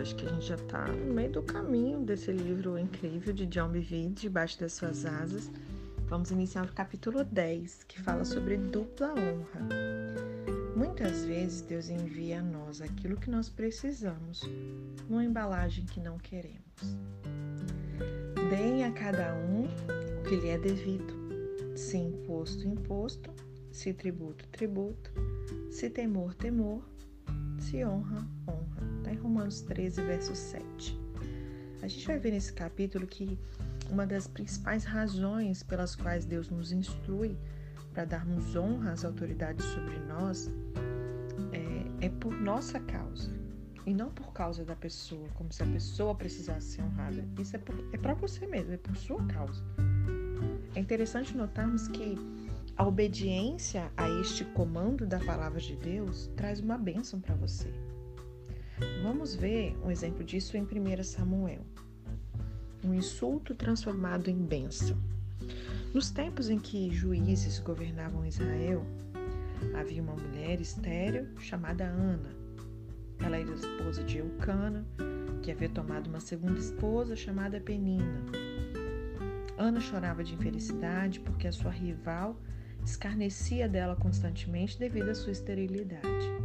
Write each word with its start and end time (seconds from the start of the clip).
Acho 0.00 0.14
que 0.14 0.26
a 0.26 0.28
gente 0.28 0.46
já 0.46 0.54
está 0.54 0.86
no 0.86 1.12
meio 1.12 1.32
do 1.32 1.42
caminho 1.42 1.98
desse 2.04 2.30
livro 2.30 2.78
incrível 2.78 3.34
de 3.34 3.46
John 3.46 3.68
Bevere, 3.68 4.10
Debaixo 4.10 4.60
das 4.60 4.74
Suas 4.74 5.04
Asas. 5.04 5.50
Vamos 6.06 6.30
iniciar 6.30 6.66
o 6.66 6.72
capítulo 6.72 7.24
10, 7.24 7.82
que 7.82 8.00
fala 8.00 8.24
sobre 8.24 8.56
dupla 8.56 9.08
honra. 9.08 9.68
Muitas 10.76 11.24
vezes 11.24 11.62
Deus 11.62 11.88
envia 11.88 12.38
a 12.38 12.42
nós 12.42 12.80
aquilo 12.80 13.16
que 13.16 13.28
nós 13.28 13.48
precisamos, 13.48 14.48
numa 15.08 15.24
embalagem 15.24 15.84
que 15.84 15.98
não 15.98 16.16
queremos. 16.16 16.96
Deem 18.50 18.84
a 18.84 18.92
cada 18.92 19.34
um 19.34 19.64
o 19.64 20.22
que 20.28 20.36
lhe 20.36 20.48
é 20.48 20.58
devido, 20.58 21.12
se 21.74 21.96
imposto, 21.96 22.68
imposto, 22.68 23.32
se 23.72 23.92
tributo, 23.92 24.46
tributo, 24.48 25.10
se 25.72 25.90
temor, 25.90 26.34
temor, 26.34 26.88
se 27.58 27.84
honra, 27.84 28.24
honra. 28.46 28.67
Romanos 29.18 29.60
13, 29.62 30.02
verso 30.02 30.34
7. 30.34 30.98
A 31.82 31.88
gente 31.88 32.06
vai 32.06 32.18
ver 32.18 32.32
nesse 32.32 32.52
capítulo 32.52 33.06
que 33.06 33.38
uma 33.90 34.06
das 34.06 34.26
principais 34.26 34.84
razões 34.84 35.62
pelas 35.62 35.94
quais 35.94 36.24
Deus 36.24 36.50
nos 36.50 36.72
instrui 36.72 37.36
para 37.92 38.04
darmos 38.04 38.54
honra 38.56 38.92
às 38.92 39.04
autoridades 39.04 39.64
sobre 39.64 39.98
nós 40.00 40.50
é, 41.52 42.06
é 42.06 42.08
por 42.08 42.32
nossa 42.32 42.78
causa 42.80 43.30
e 43.86 43.94
não 43.94 44.10
por 44.10 44.32
causa 44.32 44.64
da 44.64 44.76
pessoa, 44.76 45.26
como 45.34 45.50
se 45.52 45.62
a 45.62 45.66
pessoa 45.66 46.14
precisasse 46.14 46.72
ser 46.72 46.82
honrada. 46.82 47.24
Isso 47.40 47.56
é, 47.56 47.60
é 47.92 47.96
para 47.96 48.14
você 48.14 48.46
mesmo, 48.46 48.72
é 48.72 48.76
por 48.76 48.94
sua 48.96 49.24
causa. 49.26 49.62
É 50.74 50.80
interessante 50.80 51.34
notarmos 51.36 51.88
que 51.88 52.16
a 52.76 52.86
obediência 52.86 53.90
a 53.96 54.08
este 54.20 54.44
comando 54.44 55.06
da 55.06 55.18
palavra 55.18 55.58
de 55.58 55.74
Deus 55.74 56.30
traz 56.36 56.60
uma 56.60 56.76
bênção 56.76 57.18
para 57.20 57.34
você. 57.34 57.72
Vamos 59.02 59.34
ver 59.34 59.76
um 59.84 59.90
exemplo 59.90 60.24
disso 60.24 60.56
em 60.56 60.62
1 60.62 61.02
Samuel. 61.02 61.64
Um 62.84 62.94
insulto 62.94 63.54
transformado 63.54 64.28
em 64.28 64.36
bênção. 64.36 64.96
Nos 65.92 66.10
tempos 66.10 66.48
em 66.50 66.58
que 66.58 66.90
juízes 66.90 67.58
governavam 67.58 68.26
Israel, 68.26 68.84
havia 69.74 70.02
uma 70.02 70.14
mulher 70.14 70.60
estéril 70.60 71.26
chamada 71.40 71.84
Ana. 71.84 72.36
Ela 73.20 73.38
era 73.38 73.52
esposa 73.52 74.04
de 74.04 74.18
Eucana, 74.18 74.86
que 75.42 75.50
havia 75.50 75.68
tomado 75.68 76.08
uma 76.08 76.20
segunda 76.20 76.58
esposa 76.58 77.16
chamada 77.16 77.60
Penina. 77.60 78.22
Ana 79.56 79.80
chorava 79.80 80.22
de 80.22 80.34
infelicidade 80.34 81.20
porque 81.20 81.48
a 81.48 81.52
sua 81.52 81.70
rival 81.70 82.40
escarnecia 82.84 83.68
dela 83.68 83.96
constantemente 83.96 84.78
devido 84.78 85.08
à 85.08 85.14
sua 85.14 85.32
esterilidade. 85.32 86.37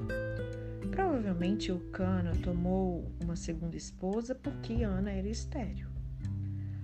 Provavelmente 0.93 1.69
Eucana 1.69 2.33
tomou 2.43 3.11
uma 3.23 3.35
segunda 3.35 3.75
esposa 3.75 4.35
porque 4.35 4.83
Ana 4.83 5.11
era 5.11 5.27
estéril. 5.27 5.87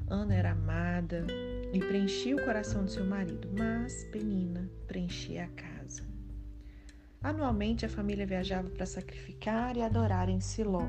Ana 0.07 0.33
era 0.33 0.51
amada 0.51 1.27
e 1.71 1.79
preenchia 1.79 2.35
o 2.35 2.43
coração 2.43 2.85
de 2.85 2.93
seu 2.93 3.05
marido, 3.05 3.47
mas 3.55 4.03
Penina 4.05 4.67
preenchia 4.87 5.45
a 5.45 5.47
casa. 5.49 6.03
Anualmente 7.21 7.85
a 7.85 7.89
família 7.89 8.25
viajava 8.25 8.69
para 8.69 8.87
sacrificar 8.87 9.77
e 9.77 9.83
adorar 9.83 10.27
em 10.27 10.39
Siló. 10.39 10.87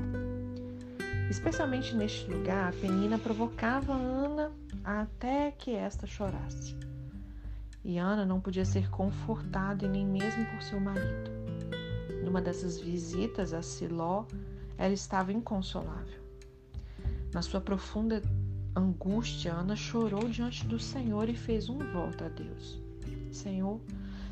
Especialmente 1.29 1.95
neste 1.95 2.29
lugar, 2.31 2.73
Penina 2.73 3.19
provocava 3.19 3.93
Ana 3.93 4.51
até 4.83 5.51
que 5.51 5.75
esta 5.75 6.07
chorasse 6.07 6.75
e 7.83 7.97
Ana 7.97 8.25
não 8.25 8.39
podia 8.39 8.65
ser 8.65 8.89
confortada 8.89 9.87
nem 9.87 10.05
mesmo 10.05 10.45
por 10.47 10.61
seu 10.61 10.79
marido. 10.79 11.30
Numa 12.23 12.41
dessas 12.41 12.79
visitas 12.79 13.53
a 13.53 13.61
Siló, 13.61 14.25
ela 14.77 14.93
estava 14.93 15.31
inconsolável. 15.31 16.21
Na 17.33 17.41
sua 17.41 17.61
profunda 17.61 18.21
angústia, 18.75 19.53
Ana 19.53 19.75
chorou 19.75 20.27
diante 20.29 20.65
do 20.65 20.79
Senhor 20.79 21.29
e 21.29 21.35
fez 21.35 21.69
um 21.69 21.77
voto 21.77 22.23
a 22.23 22.29
Deus: 22.29 22.81
Senhor, 23.31 23.81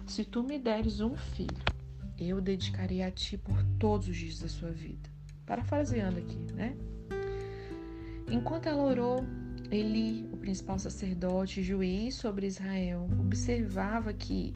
se 0.05 0.25
tu 0.25 0.43
me 0.43 0.59
deres 0.59 0.99
um 0.99 1.15
filho, 1.15 1.63
eu 2.17 2.41
dedicarei 2.41 3.01
a 3.01 3.11
ti 3.11 3.37
por 3.37 3.63
todos 3.79 4.07
os 4.07 4.17
dias 4.17 4.39
da 4.39 4.47
sua 4.47 4.71
vida. 4.71 5.09
Parafraseando 5.45 6.19
aqui, 6.19 6.37
né? 6.53 6.75
Enquanto 8.29 8.67
ela 8.67 8.83
orou, 8.83 9.25
Eli, 9.71 10.27
o 10.31 10.37
principal 10.37 10.79
sacerdote, 10.79 11.63
juiz 11.63 12.15
sobre 12.15 12.47
Israel, 12.47 13.07
observava 13.19 14.11
que 14.13 14.53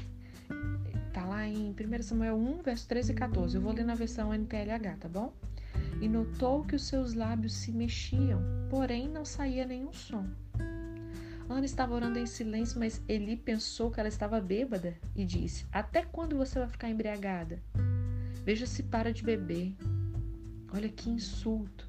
está 1.14 1.24
lá 1.26 1.48
em 1.48 1.70
1 1.70 2.02
Samuel 2.02 2.36
1, 2.36 2.64
verso 2.64 2.88
13 2.88 3.12
e 3.12 3.16
14. 3.16 3.56
Eu 3.56 3.62
vou 3.62 3.72
ler 3.72 3.86
na 3.86 3.94
versão 3.94 4.34
NTLH, 4.34 4.98
tá 5.00 5.08
bom? 5.08 5.32
E 6.02 6.10
notou 6.10 6.64
que 6.64 6.76
os 6.76 6.88
seus 6.88 7.14
lábios 7.14 7.54
se 7.54 7.72
mexiam, 7.72 8.42
porém 8.68 9.08
não 9.08 9.24
saía 9.24 9.64
nenhum 9.64 9.94
som. 9.94 10.26
Ana 11.48 11.66
estava 11.66 11.94
orando 11.94 12.18
em 12.18 12.26
silêncio, 12.26 12.80
mas 12.80 13.00
Eli 13.08 13.38
pensou 13.38 13.92
que 13.92 14.00
ela 14.00 14.10
estava 14.10 14.42
bêbada 14.42 14.98
e 15.16 15.24
disse: 15.24 15.68
Até 15.72 16.02
quando 16.02 16.36
você 16.36 16.58
vai 16.58 16.68
ficar 16.68 16.90
embriagada? 16.90 17.62
Veja 18.44 18.66
se 18.66 18.82
para 18.82 19.14
de 19.14 19.24
beber. 19.24 19.76
Olha 20.74 20.90
que 20.90 21.12
insulto. 21.12 21.88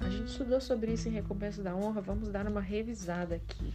A 0.00 0.10
gente 0.10 0.26
estudou 0.26 0.60
sobre 0.60 0.92
isso 0.92 1.08
em 1.08 1.12
Recompensa 1.12 1.62
da 1.62 1.74
Honra, 1.74 2.02
vamos 2.02 2.28
dar 2.28 2.46
uma 2.46 2.60
revisada 2.60 3.36
aqui. 3.36 3.72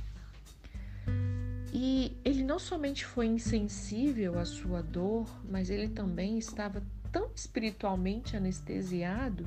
E 1.78 2.16
ele 2.24 2.42
não 2.42 2.58
somente 2.58 3.06
foi 3.06 3.26
insensível 3.26 4.40
à 4.40 4.46
sua 4.46 4.82
dor, 4.82 5.28
mas 5.44 5.70
ele 5.70 5.90
também 5.90 6.38
estava 6.38 6.82
tão 7.12 7.30
espiritualmente 7.36 8.38
anestesiado. 8.38 9.46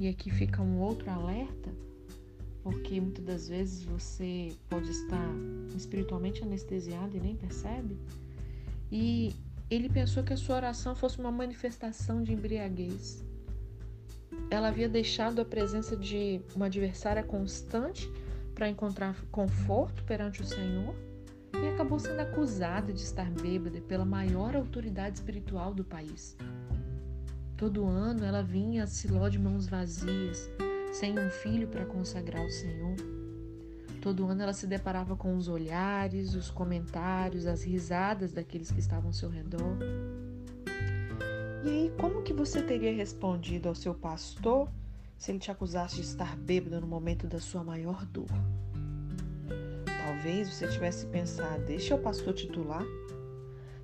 E 0.00 0.08
aqui 0.08 0.32
fica 0.32 0.60
um 0.60 0.80
outro 0.80 1.08
alerta, 1.08 1.70
porque 2.60 3.00
muitas 3.00 3.24
das 3.24 3.48
vezes 3.48 3.84
você 3.84 4.52
pode 4.68 4.90
estar 4.90 5.30
espiritualmente 5.76 6.42
anestesiado 6.42 7.16
e 7.16 7.20
nem 7.20 7.36
percebe. 7.36 7.96
E 8.90 9.32
ele 9.70 9.88
pensou 9.88 10.24
que 10.24 10.32
a 10.32 10.36
sua 10.36 10.56
oração 10.56 10.96
fosse 10.96 11.20
uma 11.20 11.30
manifestação 11.30 12.20
de 12.20 12.32
embriaguez. 12.32 13.24
Ela 14.50 14.68
havia 14.68 14.88
deixado 14.88 15.40
a 15.40 15.44
presença 15.44 15.96
de 15.96 16.40
uma 16.56 16.66
adversária 16.66 17.22
constante 17.22 18.10
para 18.56 18.68
encontrar 18.68 19.14
conforto 19.30 20.02
perante 20.02 20.42
o 20.42 20.44
Senhor 20.44 21.06
e 21.62 21.68
acabou 21.68 21.98
sendo 21.98 22.20
acusada 22.20 22.92
de 22.92 23.02
estar 23.02 23.30
bêbada 23.30 23.80
pela 23.80 24.04
maior 24.04 24.54
autoridade 24.54 25.18
espiritual 25.18 25.74
do 25.74 25.84
país. 25.84 26.36
Todo 27.56 27.86
ano 27.86 28.24
ela 28.24 28.42
vinha 28.42 28.84
a 28.84 28.86
Siló 28.86 29.28
de 29.28 29.38
mãos 29.38 29.66
vazias, 29.66 30.48
sem 30.92 31.18
um 31.18 31.28
filho 31.28 31.66
para 31.66 31.84
consagrar 31.84 32.40
ao 32.40 32.50
Senhor. 32.50 32.94
Todo 34.00 34.26
ano 34.26 34.42
ela 34.42 34.52
se 34.52 34.66
deparava 34.66 35.16
com 35.16 35.36
os 35.36 35.48
olhares, 35.48 36.34
os 36.34 36.50
comentários, 36.50 37.46
as 37.46 37.64
risadas 37.64 38.32
daqueles 38.32 38.70
que 38.70 38.78
estavam 38.78 39.08
ao 39.08 39.12
seu 39.12 39.28
redor. 39.28 39.76
E 41.64 41.68
aí, 41.68 41.92
como 41.98 42.22
que 42.22 42.32
você 42.32 42.62
teria 42.62 42.94
respondido 42.94 43.68
ao 43.68 43.74
seu 43.74 43.92
pastor 43.92 44.70
se 45.18 45.32
ele 45.32 45.40
te 45.40 45.50
acusasse 45.50 45.96
de 45.96 46.02
estar 46.02 46.36
bêbado 46.36 46.80
no 46.80 46.86
momento 46.86 47.26
da 47.26 47.40
sua 47.40 47.64
maior 47.64 48.06
dor? 48.06 48.30
Talvez 50.28 50.50
você 50.50 50.68
tivesse 50.68 51.06
pensado, 51.06 51.64
deixa 51.64 51.94
o 51.94 51.98
pastor 51.98 52.34
titular. 52.34 52.84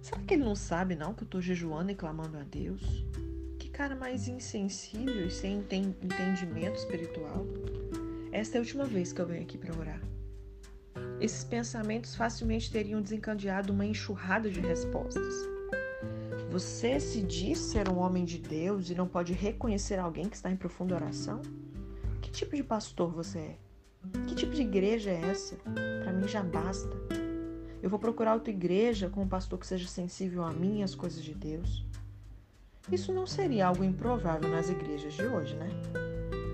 Será 0.02 0.20
que 0.20 0.34
ele 0.34 0.44
não 0.44 0.54
sabe 0.54 0.94
não 0.94 1.14
que 1.14 1.22
eu 1.22 1.24
estou 1.24 1.40
jejuando 1.40 1.90
e 1.90 1.94
clamando 1.94 2.36
a 2.36 2.42
Deus? 2.42 2.82
Que 3.58 3.70
cara 3.70 3.96
mais 3.96 4.28
insensível 4.28 5.26
e 5.26 5.30
sem 5.30 5.64
entendimento 6.02 6.76
espiritual. 6.76 7.46
Esta 8.30 8.56
é 8.56 8.58
a 8.58 8.60
última 8.60 8.84
vez 8.84 9.10
que 9.10 9.22
eu 9.22 9.26
venho 9.26 9.40
aqui 9.40 9.56
para 9.56 9.74
orar. 9.74 10.02
Esses 11.18 11.44
pensamentos 11.44 12.14
facilmente 12.14 12.70
teriam 12.70 13.00
desencadeado 13.00 13.72
uma 13.72 13.86
enxurrada 13.86 14.50
de 14.50 14.60
respostas. 14.60 15.34
Você 16.50 17.00
se 17.00 17.22
diz 17.22 17.56
ser 17.56 17.88
um 17.88 17.96
homem 17.96 18.26
de 18.26 18.36
Deus 18.36 18.90
e 18.90 18.94
não 18.94 19.08
pode 19.08 19.32
reconhecer 19.32 19.98
alguém 19.98 20.28
que 20.28 20.36
está 20.36 20.50
em 20.50 20.56
profunda 20.56 20.94
oração? 20.94 21.40
Que 22.20 22.30
tipo 22.30 22.54
de 22.54 22.62
pastor 22.62 23.10
você 23.10 23.38
é? 23.38 23.56
Que 24.28 24.34
tipo 24.34 24.52
de 24.52 24.60
igreja 24.60 25.10
é 25.10 25.22
essa? 25.30 25.56
Mim 26.24 26.28
já 26.28 26.42
basta. 26.42 26.96
Eu 27.82 27.90
vou 27.90 27.98
procurar 27.98 28.32
outra 28.32 28.50
igreja 28.50 29.10
com 29.10 29.20
um 29.20 29.28
pastor 29.28 29.58
que 29.58 29.66
seja 29.66 29.86
sensível 29.86 30.42
a 30.42 30.50
mim 30.50 30.80
e 30.80 30.82
às 30.82 30.94
coisas 30.94 31.22
de 31.22 31.34
Deus. 31.34 31.84
Isso 32.90 33.12
não 33.12 33.26
seria 33.26 33.66
algo 33.66 33.84
improvável 33.84 34.48
nas 34.48 34.70
igrejas 34.70 35.12
de 35.12 35.26
hoje, 35.26 35.54
né? 35.54 35.68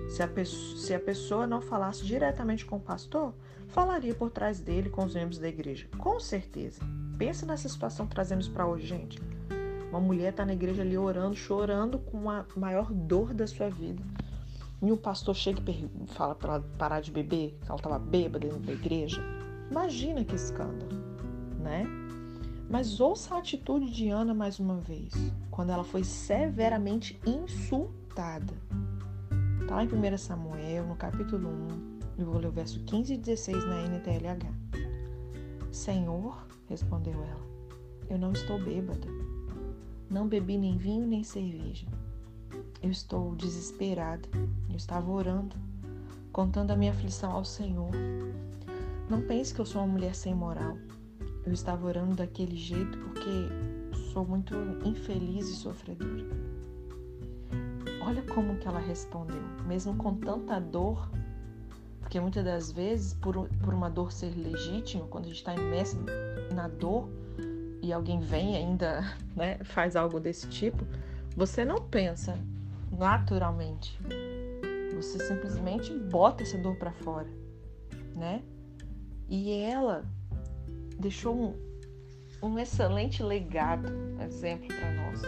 Se 0.09 0.21
a, 0.21 0.27
pessoa, 0.27 0.77
se 0.77 0.93
a 0.93 0.99
pessoa 0.99 1.47
não 1.47 1.61
falasse 1.61 2.03
diretamente 2.03 2.65
com 2.65 2.75
o 2.75 2.81
pastor, 2.81 3.33
falaria 3.69 4.13
por 4.13 4.29
trás 4.29 4.59
dele 4.59 4.89
com 4.89 5.05
os 5.05 5.15
membros 5.15 5.39
da 5.39 5.47
igreja. 5.47 5.87
Com 5.97 6.19
certeza. 6.19 6.81
Pensa 7.17 7.45
nessa 7.45 7.69
situação 7.69 8.05
que 8.05 8.13
trazemos 8.13 8.49
para 8.49 8.67
hoje, 8.67 8.87
gente. 8.87 9.21
Uma 9.89 10.01
mulher 10.01 10.31
está 10.31 10.45
na 10.45 10.51
igreja 10.51 10.81
ali 10.81 10.97
orando, 10.97 11.37
chorando 11.37 11.97
com 11.97 12.29
a 12.29 12.45
maior 12.57 12.91
dor 12.91 13.33
da 13.33 13.47
sua 13.47 13.69
vida. 13.69 14.03
E 14.81 14.91
o 14.91 14.97
pastor 14.97 15.33
chega 15.33 15.61
e 15.71 16.07
fala 16.07 16.35
para 16.35 16.55
ela 16.55 16.65
parar 16.77 16.99
de 16.99 17.09
beber, 17.09 17.57
que 17.61 17.67
ela 17.69 17.77
estava 17.77 17.97
bêbada 17.97 18.39
dentro 18.39 18.59
da 18.59 18.73
igreja. 18.73 19.40
Imagina 19.71 20.25
que 20.25 20.35
escândalo, 20.35 20.91
né? 21.57 21.85
Mas 22.69 22.99
ouça 22.99 23.35
a 23.35 23.37
atitude 23.37 23.89
de 23.89 24.09
Ana 24.09 24.33
mais 24.33 24.59
uma 24.59 24.75
vez, 24.75 25.13
quando 25.49 25.71
ela 25.71 25.85
foi 25.85 26.03
severamente 26.03 27.17
insultada. 27.25 28.53
Está 29.61 29.75
lá 29.75 29.83
em 29.85 29.87
1 29.87 30.17
Samuel, 30.17 30.85
no 30.87 30.95
capítulo 30.97 31.47
1, 31.47 31.99
eu 32.17 32.25
vou 32.25 32.37
ler 32.37 32.47
o 32.47 32.51
verso 32.51 32.83
15 32.83 33.13
e 33.13 33.17
16 33.17 33.65
na 33.65 33.81
NTLH. 33.83 34.53
Senhor, 35.71 36.45
respondeu 36.67 37.13
ela, 37.13 37.47
eu 38.09 38.17
não 38.17 38.33
estou 38.33 38.61
bêbada. 38.61 39.07
Não 40.09 40.27
bebi 40.27 40.57
nem 40.57 40.77
vinho 40.77 41.07
nem 41.07 41.23
cerveja. 41.23 41.87
Eu 42.83 42.91
estou 42.91 43.33
desesperada. 43.37 44.27
Eu 44.69 44.75
estava 44.75 45.09
orando, 45.09 45.55
contando 46.33 46.71
a 46.71 46.75
minha 46.75 46.91
aflição 46.91 47.31
ao 47.31 47.45
Senhor. 47.45 47.91
Não 49.11 49.21
pense 49.21 49.53
que 49.53 49.59
eu 49.59 49.65
sou 49.65 49.81
uma 49.81 49.91
mulher 49.91 50.15
sem 50.15 50.33
moral. 50.33 50.77
Eu 51.45 51.51
estava 51.51 51.85
orando 51.85 52.15
daquele 52.15 52.55
jeito 52.55 52.97
porque 52.99 53.49
sou 54.13 54.25
muito 54.25 54.55
infeliz 54.85 55.49
e 55.49 55.55
sofredora. 55.55 56.23
Olha 58.07 58.21
como 58.21 58.55
que 58.55 58.65
ela 58.65 58.79
respondeu, 58.79 59.43
mesmo 59.67 59.97
com 59.97 60.15
tanta 60.15 60.61
dor, 60.61 61.11
porque 61.99 62.21
muitas 62.21 62.45
das 62.45 62.71
vezes, 62.71 63.13
por, 63.15 63.49
por 63.61 63.73
uma 63.73 63.89
dor 63.89 64.13
ser 64.13 64.33
legítima, 64.33 65.05
quando 65.07 65.25
a 65.25 65.27
gente 65.27 65.39
está 65.39 65.55
imerso 65.55 65.97
na 66.55 66.69
dor 66.69 67.09
e 67.81 67.91
alguém 67.91 68.21
vem 68.21 68.55
ainda 68.55 69.03
né, 69.35 69.57
faz 69.65 69.97
algo 69.97 70.21
desse 70.21 70.47
tipo, 70.47 70.85
você 71.35 71.65
não 71.65 71.81
pensa 71.81 72.39
naturalmente. 72.97 73.99
Você 74.95 75.19
simplesmente 75.19 75.93
bota 75.93 76.43
essa 76.43 76.57
dor 76.57 76.77
para 76.77 76.93
fora, 76.93 77.27
né? 78.15 78.41
E 79.31 79.53
ela 79.61 80.03
deixou 80.99 81.33
um, 81.33 81.55
um 82.43 82.59
excelente 82.59 83.23
legado, 83.23 83.87
exemplo 84.21 84.67
para 84.67 84.91
nós. 84.91 85.21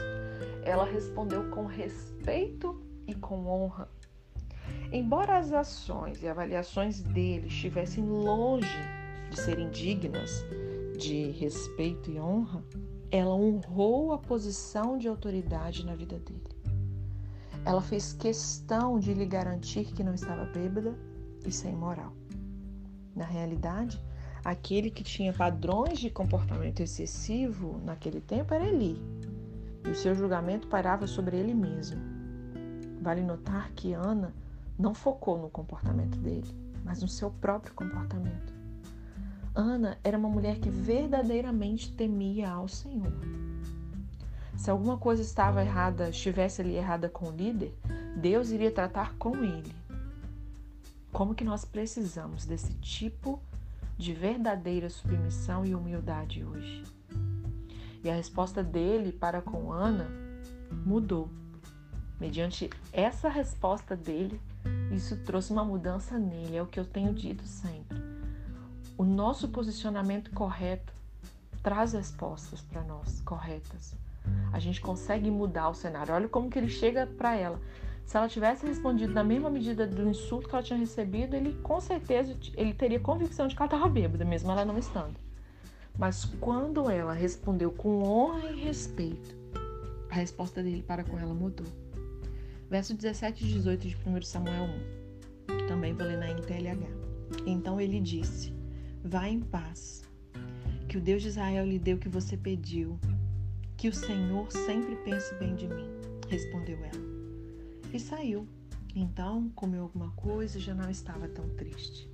Ela 0.66 0.84
respondeu 0.84 1.50
com 1.52 1.66
respeito 1.66 2.84
e 3.08 3.16
com 3.16 3.48
honra. 3.48 3.90
Embora 4.92 5.38
as 5.38 5.54
ações 5.54 6.22
e 6.22 6.28
avaliações 6.28 7.02
dele 7.02 7.48
estivessem 7.48 8.04
longe 8.04 8.68
de 9.30 9.40
serem 9.40 9.70
dignas 9.70 10.44
de 11.00 11.32
respeito 11.32 12.12
e 12.12 12.20
honra, 12.20 12.62
ela 13.10 13.34
honrou 13.34 14.12
a 14.12 14.18
posição 14.18 14.98
de 14.98 15.08
autoridade 15.08 15.86
na 15.86 15.96
vida 15.96 16.20
dele. 16.20 16.44
Ela 17.64 17.82
fez 17.82 18.12
questão 18.12 19.00
de 19.00 19.14
lhe 19.14 19.26
garantir 19.26 19.86
que 19.94 20.04
não 20.04 20.14
estava 20.14 20.44
bêbada 20.44 20.94
e 21.46 21.52
sem 21.54 21.74
moral. 21.74 22.12
Na 23.16 23.26
realidade, 23.26 24.02
aquele 24.44 24.90
que 24.90 25.04
tinha 25.04 25.34
padrões 25.34 26.00
de 26.00 26.10
comportamento 26.10 26.82
excessivo 26.82 27.80
naquele 27.84 28.20
tempo 28.20 28.54
era 28.54 28.66
Eli, 28.66 29.00
e 29.86 29.90
o 29.90 29.96
seu 29.96 30.16
julgamento 30.16 30.68
parava 30.68 31.06
sobre 31.06 31.38
ele 31.38 31.54
mesmo. 31.54 32.02
Vale 33.02 33.22
notar 33.22 33.72
que 33.72 33.94
Ana 33.94 34.34
não 34.80 34.94
focou 34.94 35.38
no 35.38 35.50
comportamento 35.50 36.18
dele, 36.18 36.50
mas 36.84 37.02
no 37.02 37.08
seu 37.08 37.30
próprio 37.30 37.74
comportamento. 37.74 38.54
Ana 39.56 39.98
era 40.04 40.18
uma 40.18 40.30
mulher 40.30 40.60
que 40.60 40.70
verdadeiramente 40.70 41.92
temia 41.92 42.50
ao 42.50 42.68
Senhor. 42.68 43.14
Se 44.56 44.72
alguma 44.72 44.98
coisa 44.98 45.22
estava 45.22 45.64
errada, 45.64 46.10
estivesse 46.10 46.62
ali 46.62 46.76
errada 46.76 47.10
com 47.10 47.28
o 47.28 47.36
líder, 47.36 47.78
Deus 48.16 48.50
iria 48.50 48.72
tratar 48.72 49.16
com 49.16 49.44
ele. 49.44 49.72
Como 51.14 51.36
que 51.36 51.44
nós 51.44 51.64
precisamos 51.64 52.44
desse 52.44 52.74
tipo 52.74 53.40
de 53.96 54.14
verdadeira 54.14 54.90
submissão 54.90 55.64
e 55.64 55.76
humildade 55.76 56.44
hoje? 56.44 56.84
E 58.04 58.10
a 58.10 58.16
resposta 58.16 58.64
dele 58.64 59.12
para 59.12 59.40
com 59.40 59.72
Ana 59.72 60.10
mudou. 60.84 61.30
Mediante 62.20 62.68
essa 62.92 63.30
resposta 63.30 63.96
dele, 63.96 64.42
isso 64.92 65.16
trouxe 65.18 65.54
uma 65.54 65.64
mudança 65.64 66.18
nele, 66.18 66.58
é 66.58 66.64
o 66.64 66.66
que 66.66 66.80
eu 66.80 66.86
tenho 66.86 67.14
dito 67.14 67.44
sempre. 67.44 68.02
O 68.98 69.04
nosso 69.04 69.48
posicionamento 69.50 70.32
correto 70.32 70.92
traz 71.62 71.94
respostas 71.94 72.60
para 72.62 72.82
nós 72.82 73.22
corretas. 73.22 73.96
A 74.52 74.60
gente 74.60 74.82
consegue 74.82 75.30
mudar 75.30 75.70
o 75.70 75.76
cenário. 75.76 76.16
Olha 76.16 76.28
como 76.28 76.50
que 76.50 76.58
ele 76.58 76.70
chega 76.70 77.06
para 77.06 77.36
ela. 77.36 77.60
Se 78.06 78.18
ela 78.18 78.28
tivesse 78.28 78.66
respondido 78.66 79.14
na 79.14 79.24
mesma 79.24 79.50
medida 79.50 79.88
do 79.88 80.08
insulto 80.08 80.48
que 80.48 80.56
ela 80.56 80.64
tinha 80.64 80.78
recebido, 80.78 81.36
ele 81.36 81.54
com 81.64 81.80
certeza 81.80 82.38
ele 82.56 82.74
teria 82.74 83.00
convicção 83.00 83.48
de 83.48 83.56
que 83.56 83.62
ela 83.62 83.68
estava 83.68 83.90
bêbada, 83.90 84.26
mesmo 84.26 84.52
ela 84.52 84.66
não 84.66 84.78
estando. 84.78 85.16
Mas 85.98 86.26
quando 86.26 86.90
ela 86.90 87.14
respondeu 87.14 87.72
com 87.72 88.04
honra 88.04 88.52
e 88.52 88.62
respeito, 88.62 89.36
a 90.10 90.16
resposta 90.16 90.62
dele 90.62 90.84
para 90.84 91.04
com 91.04 91.18
ela 91.18 91.34
mudou. 91.34 91.68
Verso 92.70 92.94
17 92.94 93.44
e 93.44 93.48
18 93.54 93.88
de 93.88 93.98
1 94.06 94.22
Samuel 94.24 94.70
1. 95.48 95.68
Também 95.68 95.94
vou 95.94 96.06
ler 96.06 96.18
na 96.18 96.28
NTLH. 96.28 96.88
Então 97.46 97.80
ele 97.80 98.00
disse: 98.00 98.54
Vá 99.04 99.28
em 99.28 99.40
paz, 99.40 100.04
que 100.88 100.98
o 100.98 101.02
Deus 101.02 101.22
de 101.22 101.30
Israel 101.30 101.66
lhe 101.66 101.80
deu 101.80 101.98
o 101.98 102.00
que 102.00 102.10
você 102.10 102.38
pediu, 102.38 103.00
que 103.78 103.88
o 103.88 103.94
Senhor 103.94 104.52
sempre 104.52 104.96
pense 104.98 105.34
bem 105.36 105.56
de 105.56 105.68
mim, 105.68 105.88
respondeu 106.30 106.78
ela. 106.84 107.13
E 107.94 108.00
saiu. 108.00 108.48
Então 108.96 109.50
comeu 109.50 109.84
alguma 109.84 110.10
coisa 110.12 110.58
e 110.58 110.62
já 110.62 110.74
não 110.74 110.90
estava 110.90 111.28
tão 111.28 111.48
triste. 111.50 112.10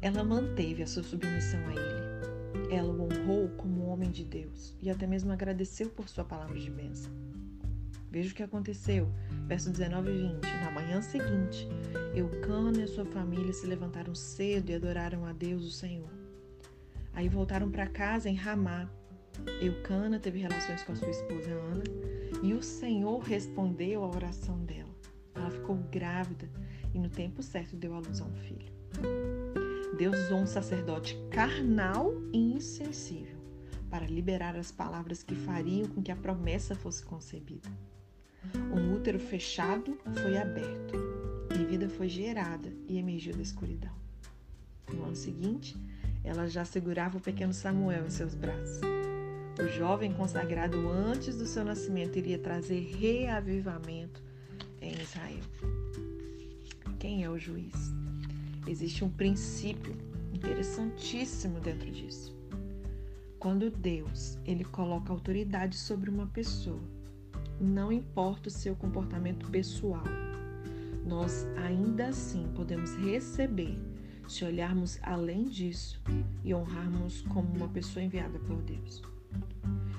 Ela 0.00 0.22
manteve 0.22 0.82
a 0.82 0.86
sua 0.86 1.02
submissão 1.02 1.60
a 1.66 1.72
ele. 1.72 2.74
Ela 2.74 2.92
o 2.92 3.02
honrou 3.02 3.48
como 3.56 3.86
homem 3.86 4.10
de 4.10 4.24
Deus 4.24 4.76
e 4.80 4.88
até 4.88 5.06
mesmo 5.06 5.32
agradeceu 5.32 5.90
por 5.90 6.08
sua 6.08 6.24
palavra 6.24 6.58
de 6.58 6.70
bênção. 6.70 7.10
Veja 8.10 8.30
o 8.30 8.34
que 8.34 8.42
aconteceu. 8.44 9.08
Verso 9.48 9.70
19 9.70 10.08
e 10.08 10.28
20. 10.34 10.42
Na 10.62 10.70
manhã 10.70 11.02
seguinte, 11.02 11.68
Eucana 12.14 12.84
e 12.84 12.86
sua 12.86 13.04
família 13.04 13.52
se 13.52 13.66
levantaram 13.66 14.14
cedo 14.14 14.70
e 14.70 14.74
adoraram 14.74 15.26
a 15.26 15.32
Deus, 15.32 15.64
o 15.64 15.70
Senhor. 15.70 16.10
Aí 17.12 17.28
voltaram 17.28 17.70
para 17.70 17.88
casa 17.88 18.28
em 18.28 18.34
Ramá 18.34 18.88
Eucana 19.60 20.18
teve 20.18 20.38
relações 20.38 20.82
com 20.84 20.92
a 20.92 20.96
sua 20.96 21.10
esposa 21.10 21.50
Ana 21.50 21.84
e 22.44 22.52
o 22.52 22.62
Senhor 22.62 23.20
respondeu 23.20 24.04
à 24.04 24.06
oração 24.06 24.58
dela. 24.64 24.94
Ela 25.34 25.50
ficou 25.50 25.76
grávida 25.90 26.46
e 26.92 26.98
no 26.98 27.08
tempo 27.08 27.42
certo 27.42 27.74
deu 27.74 27.94
à 27.94 27.98
luz 27.98 28.20
a 28.20 28.24
um 28.24 28.34
filho. 28.34 28.70
Deus 29.96 30.14
usou 30.26 30.40
um 30.40 30.46
sacerdote 30.46 31.16
carnal 31.30 32.12
e 32.34 32.52
insensível 32.52 33.38
para 33.88 34.06
liberar 34.06 34.56
as 34.56 34.70
palavras 34.70 35.22
que 35.22 35.34
fariam 35.34 35.88
com 35.88 36.02
que 36.02 36.12
a 36.12 36.16
promessa 36.16 36.74
fosse 36.74 37.02
concebida. 37.02 37.68
Um 38.54 38.94
útero 38.94 39.18
fechado 39.18 39.96
foi 40.22 40.36
aberto 40.36 40.94
e 41.58 41.64
vida 41.64 41.88
foi 41.88 42.08
gerada 42.08 42.70
e 42.86 42.98
emergiu 42.98 43.34
da 43.34 43.42
escuridão. 43.42 43.94
No 44.92 45.04
ano 45.04 45.16
seguinte, 45.16 45.74
ela 46.22 46.46
já 46.46 46.64
segurava 46.64 47.16
o 47.16 47.22
pequeno 47.22 47.54
Samuel 47.54 48.04
em 48.04 48.10
seus 48.10 48.34
braços. 48.34 48.80
O 49.56 49.68
jovem 49.68 50.12
consagrado 50.12 50.88
antes 50.88 51.38
do 51.38 51.46
seu 51.46 51.64
nascimento 51.64 52.18
iria 52.18 52.36
trazer 52.36 52.80
reavivamento 52.98 54.20
em 54.82 54.92
Israel. 55.00 55.44
Quem 56.98 57.22
é 57.22 57.30
o 57.30 57.38
juiz? 57.38 57.92
Existe 58.66 59.04
um 59.04 59.10
princípio 59.10 59.96
interessantíssimo 60.32 61.60
dentro 61.60 61.88
disso. 61.88 62.36
Quando 63.38 63.70
Deus 63.70 64.36
ele 64.44 64.64
coloca 64.64 65.12
autoridade 65.12 65.76
sobre 65.76 66.10
uma 66.10 66.26
pessoa, 66.26 66.82
não 67.60 67.92
importa 67.92 68.48
o 68.48 68.52
seu 68.52 68.74
comportamento 68.74 69.48
pessoal, 69.52 70.02
nós 71.06 71.46
ainda 71.64 72.08
assim 72.08 72.50
podemos 72.56 72.96
receber 72.96 73.78
se 74.26 74.44
olharmos 74.44 74.98
além 75.00 75.44
disso 75.44 76.02
e 76.42 76.52
honrarmos 76.52 77.22
como 77.22 77.54
uma 77.54 77.68
pessoa 77.68 78.02
enviada 78.02 78.38
por 78.40 78.60
Deus. 78.62 79.13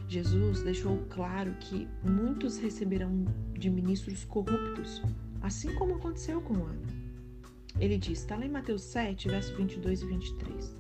Jesus 0.08 0.62
deixou 0.62 0.98
claro 1.10 1.54
que 1.60 1.88
muitos 2.04 2.58
receberão 2.58 3.26
de 3.54 3.70
ministros 3.70 4.24
corruptos, 4.24 5.02
assim 5.42 5.74
como 5.76 5.96
aconteceu 5.96 6.42
com 6.42 6.54
Ana. 6.54 7.06
Ele 7.80 7.98
diz, 7.98 8.20
está 8.20 8.38
lá 8.38 8.46
em 8.46 8.52
Mateus 8.52 8.84
7, 8.84 9.28
verso 9.28 9.56
22 9.56 10.02
e 10.02 10.06
23. 10.06 10.76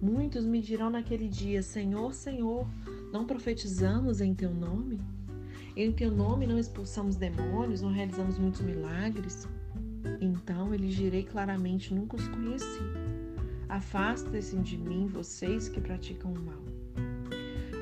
Muitos 0.00 0.44
me 0.44 0.60
dirão 0.60 0.90
naquele 0.90 1.28
dia: 1.28 1.62
Senhor, 1.62 2.12
Senhor, 2.12 2.66
não 3.12 3.24
profetizamos 3.24 4.20
em 4.20 4.34
teu 4.34 4.52
nome? 4.52 5.00
Em 5.76 5.92
teu 5.92 6.10
nome 6.10 6.46
não 6.46 6.58
expulsamos 6.58 7.16
demônios, 7.16 7.82
não 7.82 7.92
realizamos 7.92 8.38
muitos 8.38 8.60
milagres? 8.62 9.46
Então 10.20 10.72
eu 10.72 10.78
lhes 10.78 10.94
direi 10.94 11.22
claramente: 11.22 11.94
nunca 11.94 12.16
os 12.16 12.28
conheci. 12.28 12.80
Afastem-se 13.68 14.56
de 14.56 14.76
mim, 14.76 15.06
vocês 15.06 15.68
que 15.68 15.80
praticam 15.80 16.32
o 16.32 16.38
mal. 16.38 16.75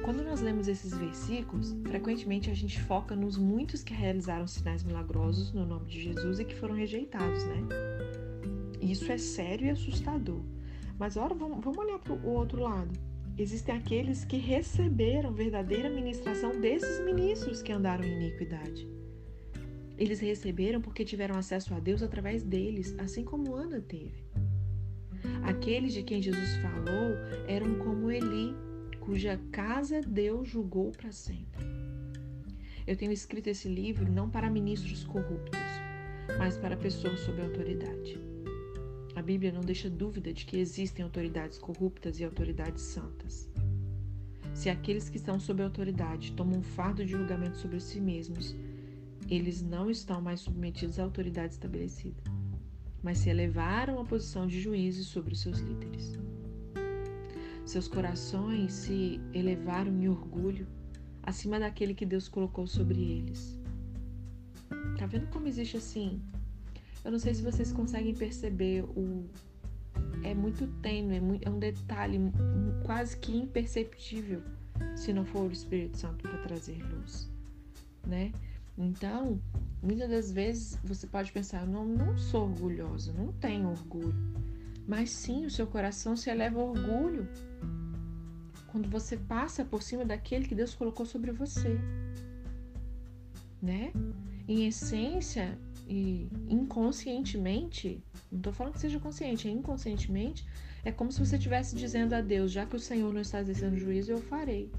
Quando 0.04 0.23
nós 0.23 0.42
lemos 0.42 0.68
esses 0.68 0.92
versículos, 0.92 1.75
frequentemente 1.82 2.50
a 2.50 2.54
gente 2.54 2.78
foca 2.82 3.16
nos 3.16 3.38
muitos 3.38 3.82
que 3.82 3.94
realizaram 3.94 4.46
sinais 4.46 4.84
milagrosos 4.84 5.50
no 5.54 5.64
nome 5.64 5.87
de 5.87 6.02
Jesus 6.02 6.38
e 6.38 6.44
que 6.44 6.54
foram 6.54 6.75
rejeitados, 6.75 7.42
né? 7.44 7.56
Isso 8.82 9.11
é 9.11 9.16
sério 9.16 9.66
e 9.66 9.70
assustador. 9.70 10.42
Mas 10.99 11.16
ora, 11.16 11.34
vamos, 11.34 11.64
olhar 11.78 11.99
para 11.99 12.12
o 12.12 12.26
outro 12.28 12.61
lado. 12.61 12.92
Existem 13.38 13.75
aqueles 13.75 14.26
que 14.26 14.37
receberam 14.37 15.32
verdadeira 15.32 15.88
ministração 15.88 16.61
desses 16.61 17.02
ministros 17.02 17.62
que 17.62 17.73
andaram 17.73 18.04
em 18.04 18.12
iniquidade. 18.12 18.87
Eles 19.96 20.20
receberam 20.20 20.82
porque 20.82 21.02
tiveram 21.02 21.37
acesso 21.37 21.73
a 21.73 21.80
Deus 21.80 22.02
através 22.02 22.42
deles, 22.42 22.94
assim 22.99 23.25
como 23.25 23.54
Ana 23.54 23.80
teve. 23.80 24.23
Aqueles 25.44 25.94
de 25.94 26.02
quem 26.02 26.20
Jesus 26.20 26.56
falou 26.56 27.16
eram 27.49 27.78
como 27.78 28.11
Eli, 28.11 28.54
cuja 29.04 29.38
casa 29.52 30.00
Deus 30.00 30.49
julgou 30.49 30.90
para 30.90 31.12
sempre. 31.12 31.62
Eu 32.87 32.96
tenho 32.96 33.12
escrito 33.12 33.49
esse 33.49 33.68
livro 33.68 34.11
não 34.11 34.30
para 34.30 34.50
ministros 34.50 35.04
corruptos, 35.04 35.61
mas 36.38 36.56
para 36.56 36.76
pessoas 36.76 37.20
sob 37.20 37.40
autoridade. 37.42 38.18
A 39.14 39.20
Bíblia 39.20 39.52
não 39.52 39.61
deixa 39.61 39.90
dúvida 39.90 40.32
de 40.32 40.46
que 40.46 40.58
existem 40.58 41.04
autoridades 41.04 41.58
corruptas 41.58 42.18
e 42.18 42.25
autoridades 42.25 42.82
santas. 42.82 43.49
Se 44.54 44.70
aqueles 44.70 45.11
que 45.11 45.18
estão 45.18 45.38
sob 45.38 45.62
autoridade 45.62 46.32
tomam 46.32 46.61
um 46.61 46.62
fardo 46.62 47.04
de 47.04 47.12
julgamento 47.12 47.58
sobre 47.58 47.80
si 47.80 48.00
mesmos, 48.00 48.56
eles 49.28 49.61
não 49.62 49.90
estão 49.90 50.20
mais 50.20 50.40
submetidos 50.40 50.99
à 50.99 51.02
autoridade 51.02 51.52
estabelecida, 51.52 52.23
mas 53.02 53.18
se 53.18 53.28
elevaram 53.28 54.00
à 54.00 54.04
posição 54.04 54.46
de 54.46 54.61
juízes 54.61 55.06
sobre 55.06 55.34
os 55.34 55.40
seus 55.40 55.58
líderes. 55.58 56.18
Seus 57.64 57.88
corações 57.88 58.73
se 58.73 59.21
elevaram 59.33 59.90
em 59.90 60.09
orgulho 60.09 60.66
acima 61.23 61.59
daquele 61.59 61.94
que 61.94 62.04
Deus 62.04 62.28
colocou 62.28 62.66
sobre 62.66 63.00
eles. 63.00 63.59
Tá 64.99 65.06
vendo 65.06 65.26
como 65.28 65.49
existe 65.49 65.76
assim? 65.76 66.21
Eu 67.04 67.11
não 67.11 67.18
sei 67.18 67.35
se 67.35 67.42
vocês 67.42 67.73
conseguem 67.73 68.14
perceber 68.14 68.83
o 68.83 69.28
é 70.23 70.35
muito 70.35 70.66
tênue, 70.80 71.16
é, 71.16 71.47
é 71.47 71.50
um 71.50 71.59
detalhe 71.59 72.18
quase 72.85 73.16
que 73.18 73.37
imperceptível 73.37 74.42
se 74.97 75.12
não 75.12 75.25
for 75.25 75.49
o 75.49 75.52
Espírito 75.52 75.99
Santo 75.99 76.23
para 76.23 76.38
trazer 76.38 76.83
luz, 76.83 77.30
né? 78.06 78.33
Então, 78.76 79.38
muitas 79.83 80.09
das 80.09 80.33
vezes 80.33 80.78
você 80.83 81.06
pode 81.06 81.30
pensar, 81.30 81.66
não, 81.66 81.85
não 81.85 82.16
sou 82.18 82.49
orgulhosa, 82.49 83.12
não 83.12 83.33
tenho 83.35 83.68
orgulho. 83.68 84.14
Mas 84.86 85.10
sim, 85.10 85.46
o 85.46 85.50
seu 85.50 85.66
coração 85.66 86.16
se 86.16 86.30
eleva 86.30 86.60
ao 86.60 86.70
orgulho 86.70 87.28
quando 88.74 88.90
você 88.90 89.16
passa 89.16 89.64
por 89.64 89.82
cima 89.82 90.04
daquele 90.04 90.48
que 90.48 90.54
Deus 90.54 90.74
colocou 90.74 91.06
sobre 91.06 91.30
você. 91.30 91.78
Né? 93.62 93.92
Em 94.48 94.66
essência 94.66 95.56
e 95.88 96.28
inconscientemente, 96.48 98.02
não 98.30 98.38
estou 98.38 98.52
falando 98.52 98.74
que 98.74 98.80
seja 98.80 98.98
consciente, 98.98 99.46
é 99.46 99.50
inconscientemente, 99.50 100.44
é 100.84 100.90
como 100.90 101.12
se 101.12 101.24
você 101.24 101.36
estivesse 101.36 101.76
dizendo 101.76 102.14
a 102.14 102.20
Deus, 102.20 102.50
já 102.50 102.66
que 102.66 102.76
o 102.76 102.80
Senhor 102.80 103.12
não 103.12 103.20
está 103.20 103.40
exercendo 103.40 103.78
juízo, 103.78 104.12
eu 104.12 104.18
farei. 104.18 104.70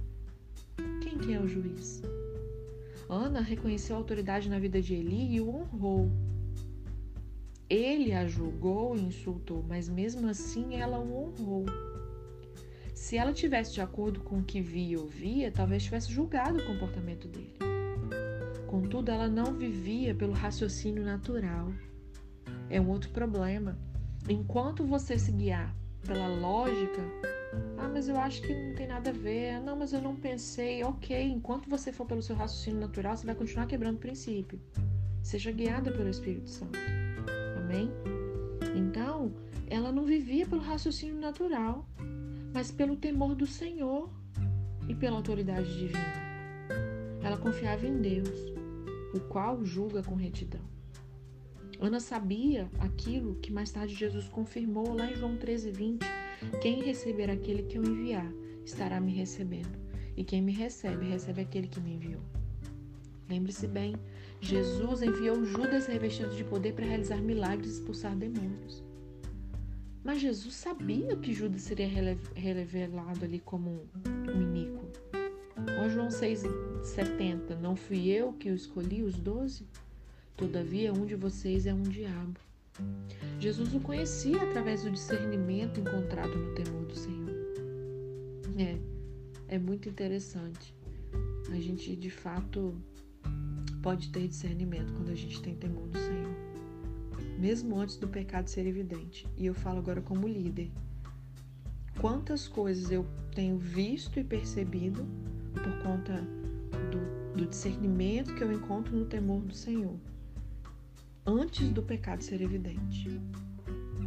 Quem 1.02 1.18
que 1.18 1.34
é 1.34 1.40
o 1.40 1.48
juiz? 1.48 2.02
Ana 3.10 3.40
reconheceu 3.40 3.96
a 3.96 4.00
autoridade 4.00 4.50
na 4.50 4.60
vida 4.60 4.82
de 4.82 4.94
Eli 4.94 5.36
e 5.36 5.42
o 5.42 5.50
honrou. 5.50 6.12
Ele 7.70 8.14
a 8.14 8.28
julgou 8.28 8.96
e 8.96 9.02
insultou, 9.02 9.64
mas 9.68 9.90
mesmo 9.90 10.28
assim 10.28 10.76
ela 10.76 11.00
o 11.00 11.24
honrou. 11.24 11.66
Se 12.94 13.18
ela 13.18 13.34
tivesse 13.34 13.74
de 13.74 13.82
acordo 13.82 14.20
com 14.20 14.40
o 14.40 14.44
que 14.44 14.62
via 14.62 14.94
e 14.94 14.98
ouvia, 14.98 15.52
talvez 15.52 15.84
tivesse 15.84 16.12
julgado 16.12 16.60
o 16.60 16.66
comportamento 16.66 17.28
dele. 17.28 17.58
Contudo, 18.68 19.10
ela 19.10 19.28
não 19.28 19.54
vivia 19.54 20.14
pelo 20.14 20.34
raciocínio 20.34 21.04
natural. 21.04 21.72
É 22.70 22.80
um 22.80 22.90
outro 22.90 23.10
problema. 23.10 23.78
Enquanto 24.30 24.86
você 24.86 25.18
se 25.18 25.32
guiar 25.32 25.76
pela 26.06 26.28
lógica, 26.28 27.02
ah, 27.78 27.90
mas 27.92 28.08
eu 28.08 28.18
acho 28.18 28.42
que 28.42 28.54
não 28.54 28.76
tem 28.76 28.88
nada 28.88 29.10
a 29.10 29.14
ver. 29.14 29.60
Não, 29.60 29.76
mas 29.76 29.92
eu 29.92 30.02
não 30.02 30.16
pensei. 30.16 30.84
Ok, 30.84 31.20
enquanto 31.22 31.70
você 31.70 31.92
for 31.92 32.06
pelo 32.06 32.22
seu 32.22 32.36
raciocínio 32.36 32.80
natural, 32.80 33.18
você 33.18 33.26
vai 33.26 33.36
continuar 33.36 33.66
quebrando 33.66 33.96
o 33.96 34.00
princípio. 34.00 34.60
Seja 35.24 35.52
guiada 35.52 35.92
pelo 35.92 36.10
Espírito 36.10 36.50
Santo. 36.50 37.05
Então, 38.76 39.34
ela 39.68 39.92
não 39.92 40.06
vivia 40.06 40.46
pelo 40.46 40.62
raciocínio 40.62 41.20
natural, 41.20 41.88
mas 42.54 42.72
pelo 42.72 42.96
temor 42.96 43.36
do 43.36 43.46
Senhor 43.46 44.10
e 44.88 44.96
pela 44.96 45.18
autoridade 45.18 45.78
divina. 45.78 46.26
Ela 47.24 47.38
confiava 47.38 47.86
em 47.86 48.02
Deus, 48.02 48.54
o 49.14 49.20
qual 49.20 49.64
julga 49.66 50.04
com 50.04 50.16
retidão. 50.16 50.62
Ana 51.80 52.00
sabia 52.00 52.70
aquilo 52.80 53.36
que 53.36 53.52
mais 53.52 53.72
tarde 53.72 53.94
Jesus 53.94 54.30
confirmou 54.30 54.94
lá 54.94 55.12
em 55.12 55.16
João 55.16 55.36
13, 55.36 55.72
20 55.72 56.06
quem 56.62 56.82
receber 56.82 57.30
aquele 57.30 57.64
que 57.64 57.78
eu 57.78 57.84
enviar, 57.84 58.32
estará 58.66 59.00
me 59.00 59.14
recebendo. 59.14 59.78
E 60.16 60.24
quem 60.24 60.42
me 60.42 60.52
recebe, 60.52 61.06
recebe 61.06 61.42
aquele 61.42 61.68
que 61.68 61.80
me 61.80 61.96
enviou. 61.96 62.22
Lembre-se 63.30 63.68
bem, 63.68 63.96
Jesus 64.46 65.02
enviou 65.02 65.44
Judas 65.44 65.88
revestido 65.88 66.36
de 66.36 66.44
poder 66.44 66.74
para 66.74 66.86
realizar 66.86 67.18
milagres 67.18 67.72
e 67.72 67.74
expulsar 67.80 68.16
demônios. 68.16 68.84
Mas 70.04 70.22
Jesus 70.22 70.54
sabia 70.54 71.16
que 71.16 71.34
Judas 71.34 71.64
seria 71.64 71.88
revelado 72.36 73.26
ali 73.26 73.40
como 73.40 73.90
um 74.00 74.42
iníquo. 74.42 74.86
Ó 75.84 75.90
João 75.90 76.10
6,70, 76.10 77.60
não 77.60 77.76
fui 77.76 78.08
eu 78.10 78.34
que 78.34 78.52
o 78.52 78.54
escolhi, 78.54 79.02
os 79.02 79.16
doze? 79.16 79.66
Todavia, 80.38 80.94
um 80.94 81.08
de 81.08 81.16
vocês 81.16 81.66
é 81.66 81.74
um 81.74 81.82
diabo. 81.82 82.40
Jesus 83.40 83.74
o 83.74 83.80
conhecia 83.80 84.40
através 84.44 84.84
do 84.84 84.92
discernimento 84.92 85.80
encontrado 85.80 86.38
no 86.38 86.54
temor 86.54 86.86
do 86.86 86.96
Senhor. 86.96 87.36
É, 88.60 89.56
é 89.56 89.58
muito 89.58 89.90
interessante. 89.90 90.72
A 91.52 91.60
gente 91.60 91.96
de 91.96 92.12
fato 92.12 92.80
pode 93.86 94.10
ter 94.10 94.28
discernimento 94.28 94.92
quando 94.94 95.12
a 95.12 95.16
gente 95.16 95.40
tem 95.44 95.54
temor 95.54 95.88
do 95.88 96.00
Senhor, 96.00 96.36
mesmo 97.38 97.80
antes 97.80 97.98
do 97.98 98.08
pecado 98.08 98.50
ser 98.50 98.66
evidente. 98.66 99.28
E 99.38 99.46
eu 99.46 99.54
falo 99.54 99.78
agora 99.78 100.02
como 100.02 100.28
líder. 100.28 100.72
Quantas 102.02 102.48
coisas 102.48 102.90
eu 102.90 103.06
tenho 103.36 103.60
visto 103.60 104.20
e 104.20 104.24
percebido 104.24 105.06
por 105.54 105.84
conta 105.84 106.20
do, 106.90 107.38
do 107.38 107.48
discernimento 107.48 108.34
que 108.34 108.44
eu 108.44 108.52
encontro 108.52 108.98
no 108.98 109.06
temor 109.06 109.44
do 109.44 109.54
Senhor 109.54 110.00
antes 111.24 111.70
do 111.70 111.84
pecado 111.84 112.24
ser 112.24 112.42
evidente. 112.42 113.22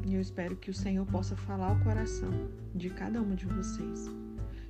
E 0.04 0.12
eu 0.12 0.20
espero 0.20 0.56
que 0.56 0.72
o 0.72 0.74
Senhor 0.74 1.06
possa 1.06 1.36
falar 1.36 1.68
ao 1.68 1.78
coração 1.84 2.32
de 2.74 2.90
cada 2.90 3.22
um 3.22 3.32
de 3.32 3.46
vocês. 3.46 4.10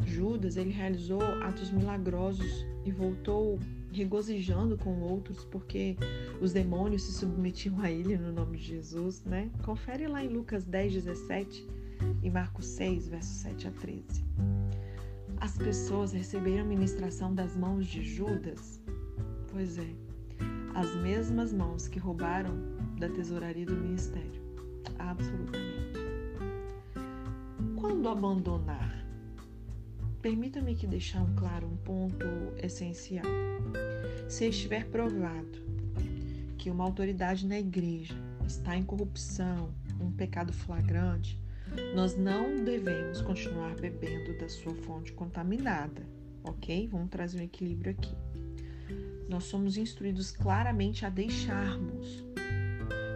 Judas, 0.05 0.59
ele 0.59 0.71
realizou 0.71 1.23
atos 1.23 1.71
milagrosos 1.71 2.67
e 2.85 2.93
voltou 2.93 3.59
regozijando 3.92 4.76
com 4.76 5.00
outros 5.00 5.45
porque 5.45 5.97
os 6.40 6.52
demônios 6.52 7.02
se 7.02 7.12
submetiam 7.12 7.80
a 7.80 7.90
ele 7.90 8.16
no 8.16 8.33
nome 8.33 8.57
de 8.59 8.64
Jesus, 8.64 9.25
né? 9.25 9.50
Confere 9.64 10.07
lá 10.07 10.25
em 10.25 10.28
Lucas 10.28 10.64
10, 10.64 10.92
17 10.95 11.66
e 12.23 12.30
Marcos 12.30 12.66
6, 12.66 13.09
versos 13.09 13.37
7 13.38 13.68
a 13.68 13.71
13. 13.71 14.25
As 15.40 15.57
pessoas 15.57 16.12
receberam 16.12 16.64
ministração 16.64 17.35
das 17.35 17.57
mãos 17.57 17.87
de 17.87 18.02
Judas? 18.02 18.80
Pois 19.50 19.78
é, 19.78 19.88
as 20.75 20.95
mesmas 20.97 21.52
mãos 21.52 21.88
que 21.88 21.99
roubaram 21.99 22.54
da 22.99 23.09
tesouraria 23.09 23.64
do 23.64 23.76
ministério. 23.76 24.42
Absolutamente. 24.99 25.99
Quando 27.76 28.09
abandonar? 28.09 28.98
Permita-me 30.22 30.75
que 30.75 30.87
deixar 30.87 31.22
um 31.22 31.34
claro 31.34 31.66
um 31.66 31.76
ponto 31.76 32.26
essencial. 32.62 33.25
Se 34.28 34.46
estiver 34.48 34.87
provado 34.87 35.58
que 36.56 36.70
uma 36.70 36.84
autoridade 36.84 37.46
na 37.46 37.58
igreja 37.58 38.14
está 38.46 38.76
em 38.76 38.84
corrupção, 38.84 39.72
um 40.00 40.10
pecado 40.10 40.52
flagrante, 40.52 41.40
nós 41.94 42.16
não 42.16 42.64
devemos 42.64 43.20
continuar 43.20 43.75
bebendo 43.76 44.37
da 44.38 44.48
sua 44.48 44.75
fonte 44.75 45.12
contaminada, 45.12 46.02
ok? 46.42 46.88
Vamos 46.88 47.10
trazer 47.10 47.38
um 47.38 47.44
equilíbrio 47.44 47.92
aqui 47.92 48.14
nós 49.28 49.44
somos 49.44 49.76
instruídos 49.76 50.30
claramente 50.30 51.04
a 51.04 51.10
deixarmos. 51.10 52.25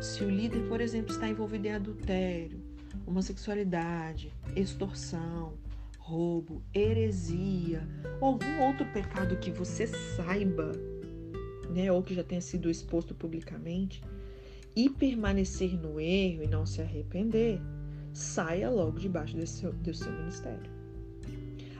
Se 0.00 0.22
o 0.22 0.30
líder, 0.30 0.68
por 0.68 0.80
exemplo, 0.80 1.10
está 1.12 1.26
envolvido 1.26 1.66
em 1.66 1.72
adultério, 1.72 2.62
homossexualidade, 3.06 4.32
extorsão, 4.54 5.54
roubo, 6.02 6.64
heresia 6.74 7.88
algum 8.20 8.60
outro 8.60 8.84
pecado 8.92 9.36
que 9.36 9.50
você 9.52 9.86
saiba, 9.86 10.72
né, 11.70 11.90
ou 11.92 12.02
que 12.02 12.14
já 12.14 12.24
tenha 12.24 12.40
sido 12.40 12.68
exposto 12.68 13.14
publicamente, 13.14 14.02
e 14.74 14.90
permanecer 14.90 15.78
no 15.78 16.00
erro 16.00 16.42
e 16.42 16.48
não 16.48 16.66
se 16.66 16.82
arrepender, 16.82 17.60
saia 18.12 18.68
logo 18.68 18.98
debaixo 18.98 19.36
desse 19.36 19.60
seu, 19.60 19.72
do 19.72 19.94
seu 19.94 20.12
ministério. 20.12 20.70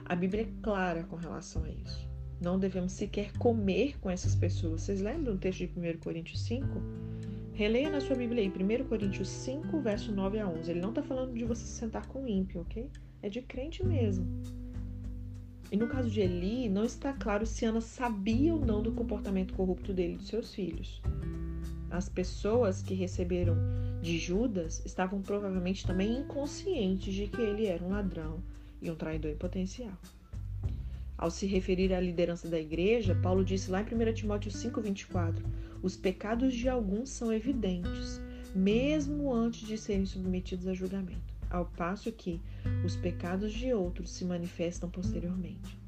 A 0.05 0.15
Bíblia 0.15 0.43
é 0.43 0.61
clara 0.61 1.03
com 1.03 1.15
relação 1.15 1.63
a 1.63 1.69
isso. 1.69 2.07
Não 2.41 2.57
devemos 2.57 2.93
sequer 2.93 3.31
comer 3.37 3.99
com 3.99 4.09
essas 4.09 4.35
pessoas. 4.35 4.81
Vocês 4.81 5.01
lembram 5.01 5.33
do 5.33 5.39
texto 5.39 5.67
de 5.67 5.79
1 5.79 5.99
Coríntios 5.99 6.41
5? 6.43 6.67
Releia 7.53 7.89
na 7.89 8.01
sua 8.01 8.15
Bíblia 8.15 8.43
aí, 8.43 8.49
1 8.49 8.85
Coríntios 8.85 9.29
5, 9.29 9.79
verso 9.79 10.11
9 10.11 10.39
a 10.39 10.47
11. 10.47 10.71
Ele 10.71 10.81
não 10.81 10.89
está 10.89 11.03
falando 11.03 11.33
de 11.33 11.45
você 11.45 11.63
se 11.65 11.79
sentar 11.79 12.07
com 12.07 12.27
ímpio, 12.27 12.61
ok? 12.61 12.89
É 13.23 13.29
de 13.29 13.41
crente 13.41 13.83
mesmo. 13.85 14.27
E 15.71 15.77
no 15.77 15.87
caso 15.87 16.09
de 16.09 16.19
Eli, 16.19 16.67
não 16.67 16.83
está 16.83 17.13
claro 17.13 17.45
se 17.45 17.63
Ana 17.63 17.79
sabia 17.79 18.53
ou 18.53 18.59
não 18.59 18.83
do 18.83 18.91
comportamento 18.91 19.53
corrupto 19.53 19.93
dele 19.93 20.15
e 20.15 20.17
de 20.17 20.25
seus 20.25 20.53
filhos. 20.53 21.01
As 21.89 22.09
pessoas 22.09 22.81
que 22.81 22.93
receberam 22.93 23.55
de 24.01 24.19
Judas 24.19 24.85
estavam 24.85 25.21
provavelmente 25.21 25.87
também 25.87 26.19
inconscientes 26.19 27.13
de 27.13 27.27
que 27.27 27.41
ele 27.41 27.65
era 27.65 27.81
um 27.81 27.91
ladrão 27.91 28.43
e 28.81 28.91
um 28.91 28.95
traidor 28.95 29.31
em 29.31 29.37
potencial. 29.37 29.97
Ao 31.17 31.31
se 31.31 31.45
referir 31.45 31.93
à 31.93 32.01
liderança 32.01 32.49
da 32.49 32.59
igreja, 32.59 33.15
Paulo 33.15 33.45
disse 33.45 33.71
lá 33.71 33.81
em 33.81 33.85
1 33.85 34.13
Timóteo 34.13 34.51
5,24: 34.51 35.41
Os 35.81 35.95
pecados 35.95 36.53
de 36.53 36.67
alguns 36.67 37.09
são 37.09 37.31
evidentes, 37.31 38.19
mesmo 38.53 39.33
antes 39.33 39.65
de 39.65 39.77
serem 39.77 40.05
submetidos 40.05 40.67
a 40.67 40.73
julgamento, 40.73 41.33
ao 41.53 41.65
passo 41.65 42.11
que 42.11 42.41
os 42.83 42.95
pecados 42.95 43.53
de 43.53 43.71
outros 43.71 44.11
se 44.11 44.25
manifestam 44.25 44.89
posteriormente. 44.89 45.79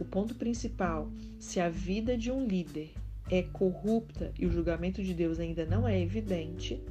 O 0.00 0.04
ponto 0.04 0.34
principal, 0.34 1.08
se 1.38 1.60
a 1.60 1.68
vida 1.68 2.16
de 2.16 2.30
um 2.30 2.46
líder 2.46 2.92
é 3.30 3.42
corrupta 3.42 4.32
e 4.38 4.46
o 4.46 4.50
julgamento 4.50 5.02
de 5.02 5.12
Deus 5.12 5.38
ainda 5.38 5.66
não 5.66 5.86
é 5.86 6.00
evidente, 6.00 6.82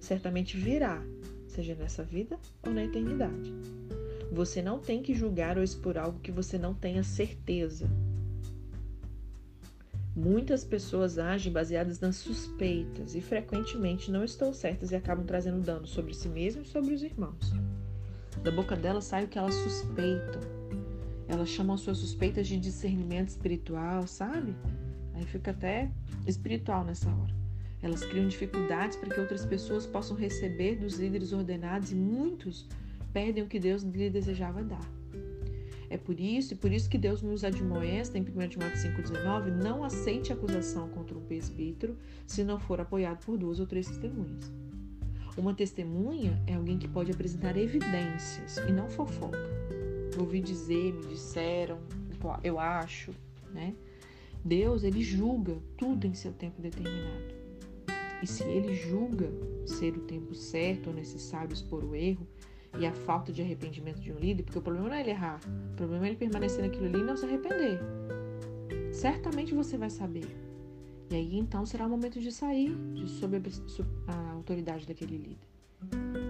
certamente 0.00 0.56
virá, 0.56 1.02
seja 1.46 1.74
nessa 1.74 2.02
vida 2.02 2.38
ou 2.62 2.72
na 2.72 2.84
eternidade. 2.84 3.52
Você 4.32 4.62
não 4.62 4.78
tem 4.78 5.02
que 5.02 5.14
julgar 5.14 5.58
ou 5.58 5.64
expor 5.64 5.98
algo 5.98 6.18
que 6.20 6.32
você 6.32 6.56
não 6.56 6.72
tenha 6.72 7.04
certeza. 7.04 7.86
Muitas 10.14 10.62
pessoas 10.62 11.18
agem 11.18 11.50
baseadas 11.50 11.98
nas 11.98 12.16
suspeitas 12.16 13.14
e 13.14 13.20
frequentemente 13.22 14.10
não 14.10 14.22
estão 14.22 14.52
certas 14.52 14.90
e 14.90 14.94
acabam 14.94 15.24
trazendo 15.24 15.60
dano 15.60 15.86
sobre 15.86 16.12
si 16.12 16.28
mesmas 16.28 16.66
e 16.66 16.70
sobre 16.70 16.92
os 16.92 17.02
irmãos. 17.02 17.50
Da 18.42 18.50
boca 18.50 18.76
delas 18.76 19.04
sai 19.04 19.24
o 19.24 19.28
que 19.28 19.38
elas 19.38 19.54
suspeitam. 19.54 20.40
Elas 21.26 21.48
chamam 21.48 21.78
suas 21.78 21.96
suspeitas 21.96 22.46
de 22.46 22.58
discernimento 22.58 23.28
espiritual, 23.28 24.06
sabe? 24.06 24.54
Aí 25.14 25.24
fica 25.24 25.50
até 25.50 25.90
espiritual 26.26 26.84
nessa 26.84 27.08
hora. 27.08 27.34
Elas 27.82 28.04
criam 28.04 28.28
dificuldades 28.28 28.98
para 28.98 29.14
que 29.14 29.20
outras 29.20 29.46
pessoas 29.46 29.86
possam 29.86 30.14
receber 30.14 30.76
dos 30.76 30.98
líderes 30.98 31.32
ordenados 31.32 31.90
e 31.90 31.94
muitos 31.94 32.68
perdem 33.14 33.44
o 33.44 33.48
que 33.48 33.58
Deus 33.58 33.82
lhe 33.82 34.10
desejava 34.10 34.62
dar. 34.62 35.01
É 35.92 35.98
por 35.98 36.18
isso 36.18 36.54
e 36.54 36.56
por 36.56 36.72
isso 36.72 36.88
que 36.88 36.96
Deus 36.96 37.20
nos 37.20 37.44
admoesta 37.44 38.16
em 38.16 38.22
1 38.22 38.24
Timóteo 38.48 38.78
5,19: 38.78 39.50
não 39.62 39.84
aceite 39.84 40.32
acusação 40.32 40.88
contra 40.88 41.18
um 41.18 41.20
presbítero 41.20 41.98
se 42.26 42.42
não 42.42 42.58
for 42.58 42.80
apoiado 42.80 43.22
por 43.26 43.36
duas 43.36 43.60
ou 43.60 43.66
três 43.66 43.86
testemunhas. 43.88 44.50
Uma 45.36 45.52
testemunha 45.52 46.42
é 46.46 46.54
alguém 46.54 46.78
que 46.78 46.88
pode 46.88 47.12
apresentar 47.12 47.58
evidências 47.58 48.56
e 48.66 48.72
não 48.72 48.88
fofoca. 48.88 49.36
Ouvi 50.18 50.40
dizer, 50.40 50.94
me 50.94 51.08
disseram, 51.08 51.78
eu 52.42 52.58
acho, 52.58 53.10
né? 53.52 53.74
Deus, 54.42 54.84
ele 54.84 55.02
julga 55.02 55.58
tudo 55.76 56.06
em 56.06 56.14
seu 56.14 56.32
tempo 56.32 56.62
determinado. 56.62 57.34
E 58.22 58.26
se 58.26 58.44
ele 58.44 58.74
julga 58.74 59.30
ser 59.66 59.94
o 59.94 60.00
tempo 60.00 60.34
certo 60.34 60.86
ou 60.86 60.94
necessário 60.94 61.52
expor 61.52 61.84
o 61.84 61.94
erro, 61.94 62.26
e 62.78 62.86
a 62.86 62.92
falta 62.92 63.32
de 63.32 63.42
arrependimento 63.42 64.00
de 64.00 64.12
um 64.12 64.18
líder, 64.18 64.44
porque 64.44 64.58
o 64.58 64.62
problema 64.62 64.88
não 64.88 64.94
é 64.96 65.00
ele 65.00 65.10
errar, 65.10 65.40
o 65.72 65.76
problema 65.76 66.06
é 66.06 66.08
ele 66.10 66.16
permanecer 66.16 66.62
naquilo 66.62 66.86
ali 66.86 67.00
e 67.00 67.02
não 67.02 67.16
se 67.16 67.26
arrepender. 67.26 67.80
Certamente 68.92 69.54
você 69.54 69.76
vai 69.76 69.90
saber. 69.90 70.26
E 71.10 71.14
aí 71.14 71.38
então 71.38 71.66
será 71.66 71.86
o 71.86 71.90
momento 71.90 72.20
de 72.20 72.32
sair 72.32 72.74
de 72.94 73.08
sob 73.08 73.36
a, 74.06 74.30
autoridade 74.32 74.86
daquele 74.86 75.16
líder. 75.18 75.52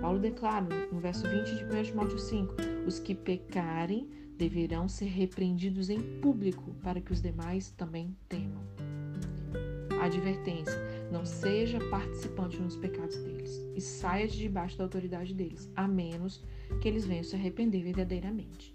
Paulo 0.01 0.19
declara 0.19 0.67
no 0.91 0.99
verso 0.99 1.29
20 1.29 1.57
de 1.57 1.65
1 1.65 1.83
Timóteo 1.85 2.19
5: 2.19 2.55
Os 2.87 2.99
que 2.99 3.15
pecarem 3.15 4.09
deverão 4.37 4.89
ser 4.89 5.07
repreendidos 5.07 5.89
em 5.89 6.01
público, 6.21 6.75
para 6.83 7.01
que 7.01 7.13
os 7.13 7.23
demais 7.23 7.71
também 7.71 8.17
temam. 8.29 8.63
Advertência: 10.01 10.81
não 11.13 11.27
seja 11.27 11.79
participante 11.91 12.59
nos 12.59 12.75
pecados 12.75 13.17
deles 13.19 13.63
e 13.77 13.81
saia 13.81 14.27
de 14.27 14.39
debaixo 14.39 14.79
da 14.79 14.85
autoridade 14.85 15.35
deles, 15.35 15.71
a 15.77 15.87
menos 15.87 16.43
que 16.81 16.89
eles 16.89 17.05
venham 17.05 17.23
se 17.23 17.37
arrepender 17.37 17.83
verdadeiramente. 17.83 18.75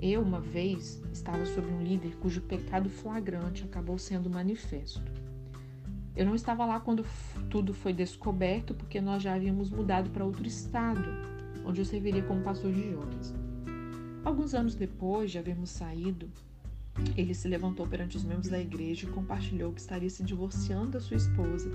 Eu, 0.00 0.22
uma 0.22 0.40
vez, 0.40 1.02
estava 1.12 1.44
sob 1.46 1.66
um 1.66 1.82
líder 1.82 2.14
cujo 2.16 2.40
pecado 2.42 2.88
flagrante 2.88 3.64
acabou 3.64 3.98
sendo 3.98 4.30
manifesto. 4.30 5.02
Eu 6.14 6.26
não 6.26 6.36
estava 6.36 6.64
lá 6.64 6.78
quando 6.78 7.04
tudo 7.50 7.74
foi 7.74 7.92
descoberto, 7.92 8.72
porque 8.72 9.00
nós 9.00 9.22
já 9.22 9.34
havíamos 9.34 9.70
mudado 9.70 10.10
para 10.10 10.24
outro 10.24 10.46
estado, 10.46 11.02
onde 11.64 11.80
eu 11.80 11.84
serviria 11.84 12.22
como 12.22 12.42
pastor 12.42 12.70
de 12.72 12.92
jovens. 12.92 13.34
Alguns 14.24 14.54
anos 14.54 14.76
depois 14.76 15.32
de 15.32 15.38
havermos 15.38 15.70
saído, 15.70 16.30
ele 17.16 17.34
se 17.34 17.48
levantou 17.48 17.86
perante 17.86 18.16
os 18.16 18.24
membros 18.24 18.48
da 18.48 18.58
igreja 18.58 19.06
e 19.06 19.10
compartilhou 19.10 19.72
que 19.72 19.80
estaria 19.80 20.10
se 20.10 20.22
divorciando 20.22 20.92
da 20.92 21.00
sua 21.00 21.16
esposa 21.16 21.70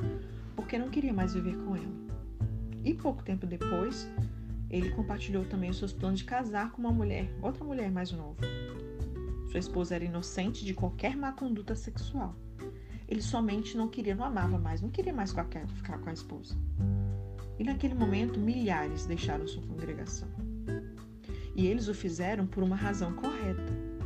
porque 0.55 0.77
não 0.77 0.89
queria 0.89 1.13
mais 1.13 1.33
viver 1.33 1.57
com 1.57 1.75
ela. 1.75 2.09
E 2.83 2.93
pouco 2.93 3.23
tempo 3.23 3.45
depois, 3.45 4.09
ele 4.69 4.91
compartilhou 4.91 5.45
também 5.45 5.69
os 5.69 5.77
seus 5.77 5.93
planos 5.93 6.19
de 6.19 6.25
casar 6.25 6.71
com 6.71 6.81
uma 6.81 6.91
mulher, 6.91 7.29
outra 7.41 7.63
mulher 7.63 7.91
mais 7.91 8.11
nova. 8.11 8.41
Sua 9.49 9.59
esposa 9.59 9.95
era 9.95 10.05
inocente 10.05 10.63
de 10.63 10.73
qualquer 10.73 11.15
má 11.15 11.31
conduta 11.31 11.75
sexual. 11.75 12.35
Ele 13.07 13.21
somente 13.21 13.75
não 13.75 13.87
queria, 13.87 14.13
não 14.13 14.23
amava 14.23 14.59
mais, 14.59 14.81
não 14.81 14.89
queria 14.89 15.13
mais 15.13 15.31
ficar 15.31 15.97
com 15.99 16.09
a 16.09 16.13
esposa. 16.13 16.55
E 17.57 17.63
naquele 17.63 17.95
momento, 17.95 18.39
milhares 18.39 19.05
deixaram 19.05 19.47
sua 19.47 19.63
congregação. 19.63 20.27
E 21.55 21.65
eles 21.65 21.87
o 21.87 21.93
fizeram 21.93 22.45
por 22.45 22.63
uma 22.63 22.75
razão 22.75 23.13
correta 23.13 23.98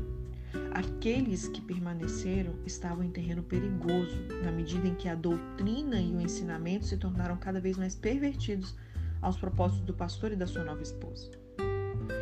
Aqueles 0.74 1.48
que 1.48 1.62
permaneceram 1.62 2.56
estavam 2.66 3.04
em 3.04 3.12
terreno 3.12 3.44
perigoso, 3.44 4.20
na 4.44 4.52
medida 4.52 4.88
em 4.88 4.96
que 4.96 5.08
a 5.08 5.14
doutrina 5.14 6.02
e 6.02 6.12
o 6.12 6.20
ensinamento 6.20 6.86
se 6.86 6.98
tornaram 6.98 7.38
cada 7.38 7.62
vez 7.62 7.78
mais 7.78 7.94
pervertidos 7.94 8.76
aos 9.22 9.38
propósitos 9.38 9.86
do 9.86 9.94
pastor 9.94 10.32
e 10.32 10.36
da 10.36 10.48
sua 10.48 10.64
nova 10.64 10.82
esposa. 10.82 11.30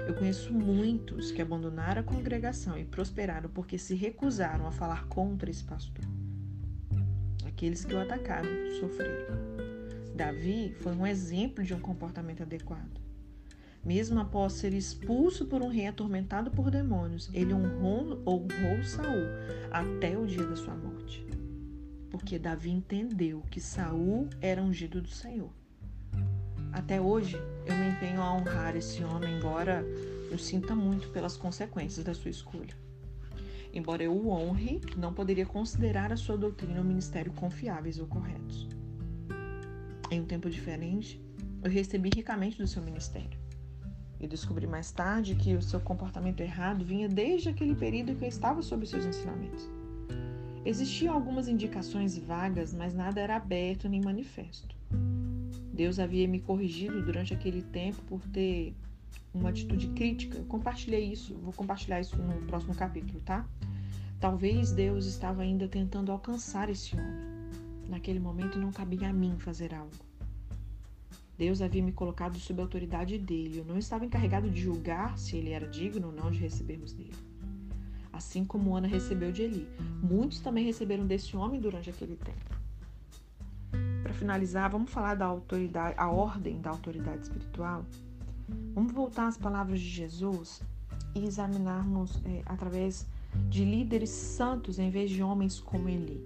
Eu 0.05 0.13
conheço 0.15 0.53
muitos 0.53 1.31
que 1.31 1.41
abandonaram 1.41 2.01
a 2.01 2.03
congregação 2.03 2.77
e 2.77 2.83
prosperaram 2.83 3.49
porque 3.49 3.77
se 3.77 3.95
recusaram 3.95 4.67
a 4.67 4.71
falar 4.71 5.05
contra 5.07 5.49
esse 5.49 5.63
pastor. 5.63 6.03
Aqueles 7.47 7.85
que 7.85 7.93
o 7.93 7.99
atacaram 7.99 8.49
sofreram. 8.81 9.33
Davi 10.13 10.75
foi 10.81 10.93
um 10.93 11.07
exemplo 11.07 11.63
de 11.63 11.73
um 11.73 11.79
comportamento 11.79 12.43
adequado. 12.43 13.00
Mesmo 13.83 14.19
após 14.19 14.53
ser 14.53 14.73
expulso 14.73 15.45
por 15.45 15.61
um 15.61 15.67
rei 15.67 15.87
atormentado 15.87 16.51
por 16.51 16.69
demônios, 16.69 17.29
ele 17.33 17.51
honrou, 17.51 18.21
honrou 18.27 18.83
Saul 18.83 19.25
até 19.71 20.15
o 20.15 20.27
dia 20.27 20.45
da 20.45 20.55
sua 20.55 20.75
morte. 20.75 21.25
Porque 22.11 22.37
Davi 22.37 22.69
entendeu 22.69 23.41
que 23.49 23.59
Saul 23.59 24.29
era 24.39 24.61
ungido 24.61 25.01
do 25.01 25.09
Senhor. 25.09 25.51
Até 26.71 27.01
hoje, 27.01 27.37
eu 27.65 27.75
me 27.75 27.89
empenho 27.89 28.21
a 28.21 28.33
honrar 28.33 28.75
esse 28.75 29.03
homem, 29.03 29.37
embora 29.37 29.83
eu 30.29 30.37
sinta 30.37 30.75
muito 30.75 31.09
pelas 31.09 31.35
consequências 31.35 32.05
da 32.05 32.13
sua 32.13 32.29
escolha. 32.29 32.75
Embora 33.73 34.03
eu 34.03 34.13
o 34.13 34.29
honre, 34.29 34.79
não 34.95 35.13
poderia 35.13 35.45
considerar 35.45 36.13
a 36.13 36.17
sua 36.17 36.37
doutrina 36.37 36.79
ou 36.79 36.85
ministério 36.85 37.33
confiáveis 37.33 37.97
ou 37.97 38.05
corretos. 38.05 38.67
Em 40.11 40.21
um 40.21 40.25
tempo 40.25 40.49
diferente, 40.49 41.19
eu 41.63 41.71
recebi 41.71 42.09
ricamente 42.13 42.57
do 42.57 42.67
seu 42.67 42.83
ministério. 42.83 43.40
E 44.21 44.27
descobri 44.27 44.67
mais 44.67 44.91
tarde 44.91 45.33
que 45.33 45.55
o 45.55 45.61
seu 45.63 45.79
comportamento 45.79 46.41
errado 46.41 46.85
vinha 46.85 47.09
desde 47.09 47.49
aquele 47.49 47.73
período 47.73 48.15
que 48.15 48.23
eu 48.23 48.29
estava 48.29 48.61
sob 48.61 48.85
seus 48.85 49.03
ensinamentos. 49.03 49.67
Existiam 50.63 51.15
algumas 51.15 51.47
indicações 51.47 52.15
vagas, 52.19 52.71
mas 52.71 52.93
nada 52.93 53.19
era 53.19 53.35
aberto 53.35 53.89
nem 53.89 53.99
manifesto. 53.99 54.75
Deus 55.73 55.97
havia 55.97 56.27
me 56.27 56.39
corrigido 56.39 57.03
durante 57.03 57.33
aquele 57.33 57.63
tempo 57.63 57.99
por 58.03 58.21
ter 58.27 58.75
uma 59.33 59.49
atitude 59.49 59.87
crítica. 59.87 60.37
Eu 60.37 60.45
compartilhei 60.45 61.03
isso, 61.11 61.33
vou 61.39 61.51
compartilhar 61.51 61.99
isso 61.99 62.15
no 62.15 62.45
próximo 62.45 62.75
capítulo, 62.75 63.19
tá? 63.21 63.43
Talvez 64.19 64.71
Deus 64.71 65.07
estava 65.07 65.41
ainda 65.41 65.67
tentando 65.67 66.11
alcançar 66.11 66.69
esse 66.69 66.95
homem. 66.95 67.31
Naquele 67.89 68.19
momento 68.19 68.59
não 68.59 68.71
cabia 68.71 69.09
a 69.09 69.13
mim 69.13 69.35
fazer 69.39 69.73
algo. 69.73 70.10
Deus 71.41 71.59
havia 71.59 71.81
me 71.81 71.91
colocado 71.91 72.37
sob 72.37 72.61
a 72.61 72.65
autoridade 72.65 73.17
dele. 73.17 73.57
Eu 73.57 73.65
não 73.65 73.79
estava 73.79 74.05
encarregado 74.05 74.47
de 74.47 74.61
julgar 74.61 75.17
se 75.17 75.37
ele 75.37 75.49
era 75.49 75.67
digno 75.67 76.09
ou 76.09 76.13
não 76.13 76.29
de 76.29 76.37
recebermos 76.37 76.93
dele. 76.93 77.15
Assim 78.13 78.45
como 78.45 78.75
Ana 78.75 78.87
recebeu 78.87 79.31
de 79.31 79.41
Eli. 79.41 79.67
Muitos 80.03 80.39
também 80.39 80.63
receberam 80.63 81.03
desse 81.07 81.35
homem 81.35 81.59
durante 81.59 81.89
aquele 81.89 82.15
tempo. 82.15 82.55
Para 84.03 84.13
finalizar, 84.13 84.69
vamos 84.69 84.91
falar 84.91 85.15
da 85.15 85.25
autoridade, 85.25 85.95
a 85.97 86.11
ordem 86.11 86.61
da 86.61 86.69
autoridade 86.69 87.23
espiritual. 87.23 87.87
Vamos 88.75 88.93
voltar 88.93 89.25
às 89.25 89.35
palavras 89.35 89.79
de 89.79 89.89
Jesus 89.89 90.61
e 91.15 91.25
examinarmos 91.25 92.21
é, 92.23 92.43
através 92.45 93.07
de 93.49 93.65
líderes 93.65 94.11
santos 94.11 94.77
em 94.77 94.91
vez 94.91 95.09
de 95.09 95.23
homens 95.23 95.59
como 95.59 95.89
Eli. 95.89 96.21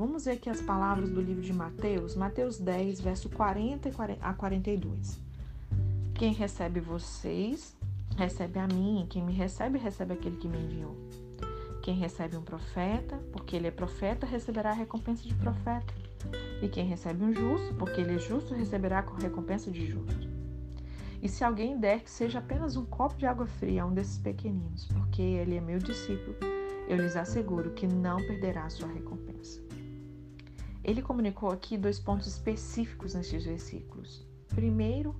Vamos 0.00 0.24
ver 0.24 0.30
aqui 0.30 0.48
as 0.48 0.62
palavras 0.62 1.10
do 1.10 1.20
livro 1.20 1.42
de 1.42 1.52
Mateus, 1.52 2.16
Mateus 2.16 2.58
10, 2.58 3.02
verso 3.02 3.28
40 3.28 3.90
a 4.22 4.32
42. 4.32 5.20
Quem 6.14 6.32
recebe 6.32 6.80
vocês, 6.80 7.76
recebe 8.16 8.58
a 8.58 8.66
mim, 8.66 9.06
quem 9.10 9.22
me 9.22 9.34
recebe, 9.34 9.76
recebe 9.76 10.14
aquele 10.14 10.38
que 10.38 10.48
me 10.48 10.56
enviou. 10.56 10.96
Quem 11.82 11.96
recebe 11.96 12.34
um 12.34 12.40
profeta, 12.40 13.18
porque 13.30 13.54
ele 13.54 13.66
é 13.66 13.70
profeta, 13.70 14.24
receberá 14.24 14.70
a 14.70 14.72
recompensa 14.72 15.22
de 15.22 15.34
profeta. 15.34 15.92
E 16.62 16.68
quem 16.70 16.86
recebe 16.86 17.22
um 17.22 17.34
justo, 17.34 17.74
porque 17.74 18.00
ele 18.00 18.14
é 18.14 18.18
justo, 18.18 18.54
receberá 18.54 19.00
a 19.00 19.20
recompensa 19.20 19.70
de 19.70 19.86
justo. 19.86 20.30
E 21.20 21.28
se 21.28 21.44
alguém 21.44 21.78
der 21.78 22.00
que 22.00 22.10
seja 22.10 22.38
apenas 22.38 22.74
um 22.74 22.86
copo 22.86 23.18
de 23.18 23.26
água 23.26 23.46
fria 23.46 23.82
a 23.82 23.86
um 23.86 23.92
desses 23.92 24.16
pequeninos, 24.16 24.88
porque 24.94 25.20
ele 25.20 25.56
é 25.56 25.60
meu 25.60 25.78
discípulo, 25.78 26.36
eu 26.88 26.96
lhes 26.96 27.16
asseguro 27.16 27.72
que 27.72 27.86
não 27.86 28.16
perderá 28.16 28.64
a 28.64 28.70
sua 28.70 28.88
recompensa. 28.88 29.69
Ele 30.90 31.02
comunicou 31.02 31.50
aqui 31.50 31.78
dois 31.78 32.00
pontos 32.00 32.26
específicos 32.26 33.14
nestes 33.14 33.44
versículos. 33.44 34.26
Primeiro, 34.48 35.14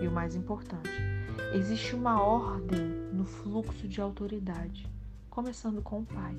e 0.00 0.06
o 0.06 0.12
mais 0.12 0.36
importante, 0.36 0.88
existe 1.52 1.96
uma 1.96 2.22
ordem 2.22 2.78
no 3.12 3.24
fluxo 3.24 3.88
de 3.88 4.00
autoridade 4.00 4.88
começando 5.28 5.82
com 5.82 6.02
o 6.02 6.06
Pai. 6.06 6.32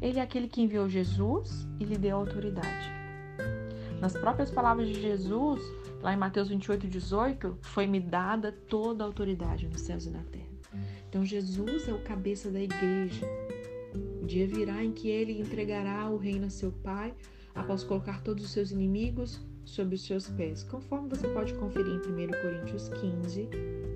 Ele 0.00 0.18
é 0.18 0.22
aquele 0.22 0.48
que 0.48 0.62
enviou 0.62 0.88
Jesus 0.88 1.68
e 1.78 1.84
lhe 1.84 1.98
deu 1.98 2.16
autoridade. 2.16 2.90
Nas 4.00 4.14
próprias 4.14 4.50
palavras 4.50 4.88
de 4.88 4.98
Jesus, 4.98 5.60
lá 6.00 6.14
em 6.14 6.16
Mateus 6.16 6.48
28, 6.48 6.88
18, 6.88 7.58
foi-me 7.60 8.00
dada 8.00 8.50
toda 8.50 9.04
a 9.04 9.06
autoridade 9.06 9.68
nos 9.68 9.82
céus 9.82 10.06
e 10.06 10.10
na 10.10 10.22
terra. 10.22 10.48
Então, 11.06 11.22
Jesus 11.22 11.86
é 11.86 11.92
o 11.92 12.02
cabeça 12.02 12.50
da 12.50 12.60
igreja. 12.60 13.26
O 14.22 14.26
dia 14.26 14.48
virá 14.48 14.82
em 14.82 14.90
que 14.90 15.10
ele 15.10 15.38
entregará 15.38 16.08
o 16.08 16.16
reino 16.16 16.46
a 16.46 16.50
seu 16.50 16.72
Pai, 16.72 17.14
após 17.54 17.84
colocar 17.84 18.22
todos 18.22 18.44
os 18.44 18.50
seus 18.50 18.70
inimigos 18.70 19.40
sob 19.64 19.94
os 19.94 20.04
seus 20.04 20.28
pés, 20.28 20.62
conforme 20.64 21.08
você 21.08 21.28
pode 21.28 21.54
conferir 21.54 21.92
em 21.92 21.98
1 21.98 22.42
Coríntios 22.42 22.88
15, 22.88 23.48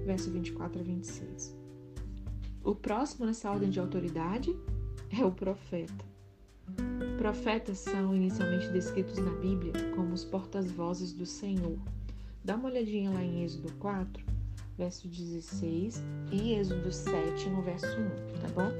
verso 0.05 0.31
24 0.31 0.81
a 0.81 0.83
26. 0.83 1.57
O 2.65 2.75
próximo 2.75 3.27
nessa 3.27 3.51
ordem 3.51 3.71
de 3.71 3.81
autoridade 3.81 4.55
é 5.11 5.25
o 5.25 5.33
profeta. 5.33 6.05
Profetas 7.17 7.79
são 7.79 8.15
inicialmente 8.15 8.69
descritos 8.69 9.19
na 9.19 9.31
Bíblia 9.37 9.73
como 9.95 10.15
os 10.15 10.25
portas-vozes 10.25 11.13
do 11.13 11.27
Senhor. 11.27 11.79
Dá 12.45 12.57
uma 12.57 12.69
olhadinha 12.69 13.11
lá 13.11 13.23
em 13.23 13.43
Êxodo 13.43 13.73
4, 13.75 14.25
verso 14.77 15.09
16, 15.09 16.03
e 16.31 16.55
Êxodo 16.55 16.93
7, 16.93 17.49
no 17.51 17.63
verso 17.63 17.87
1, 17.87 18.41
tá 18.41 18.49
bom? 18.55 18.71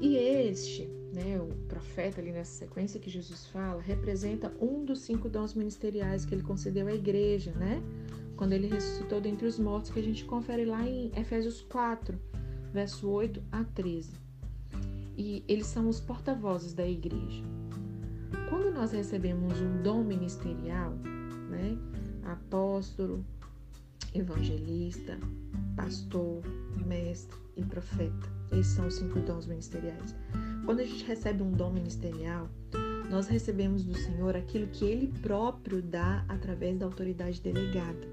E 0.00 0.16
este, 0.16 0.90
né, 1.12 1.38
o 1.38 1.54
profeta 1.66 2.20
ali 2.20 2.32
nessa 2.32 2.52
sequência 2.52 2.98
que 2.98 3.10
Jesus 3.10 3.46
fala, 3.46 3.80
representa 3.82 4.52
um 4.60 4.84
dos 4.84 5.00
cinco 5.00 5.28
dons 5.28 5.54
ministeriais 5.54 6.24
que 6.24 6.34
ele 6.34 6.42
concedeu 6.42 6.86
à 6.86 6.94
igreja, 6.94 7.52
né? 7.52 7.82
Quando 8.36 8.54
ele 8.54 8.66
ressuscitou 8.66 9.20
dentre 9.20 9.46
os 9.46 9.58
mortos, 9.58 9.90
que 9.90 10.00
a 10.00 10.02
gente 10.02 10.24
confere 10.24 10.64
lá 10.64 10.82
em 10.86 11.12
Efésios 11.14 11.60
4, 11.62 12.18
verso 12.72 13.08
8 13.08 13.42
a 13.52 13.62
13. 13.62 14.10
E 15.16 15.44
eles 15.46 15.66
são 15.66 15.88
os 15.88 16.00
porta-vozes 16.00 16.72
da 16.72 16.86
igreja. 16.86 17.44
Quando 18.48 18.72
nós 18.72 18.92
recebemos 18.92 19.60
um 19.60 19.82
dom 19.82 20.02
ministerial, 20.02 20.92
né, 21.50 21.76
apóstolo, 22.24 23.24
evangelista, 24.14 25.18
pastor, 25.76 26.42
mestre 26.86 27.38
e 27.56 27.62
profeta, 27.62 28.32
esses 28.50 28.72
são 28.72 28.86
os 28.86 28.94
cinco 28.94 29.20
dons 29.20 29.46
ministeriais. 29.46 30.14
Quando 30.64 30.80
a 30.80 30.84
gente 30.84 31.04
recebe 31.04 31.42
um 31.42 31.50
dom 31.50 31.72
ministerial, 31.72 32.48
nós 33.10 33.26
recebemos 33.26 33.84
do 33.84 33.96
Senhor 33.96 34.36
aquilo 34.36 34.66
que 34.68 34.84
Ele 34.84 35.08
próprio 35.20 35.82
dá 35.82 36.24
através 36.28 36.78
da 36.78 36.86
autoridade 36.86 37.40
delegada. 37.40 38.08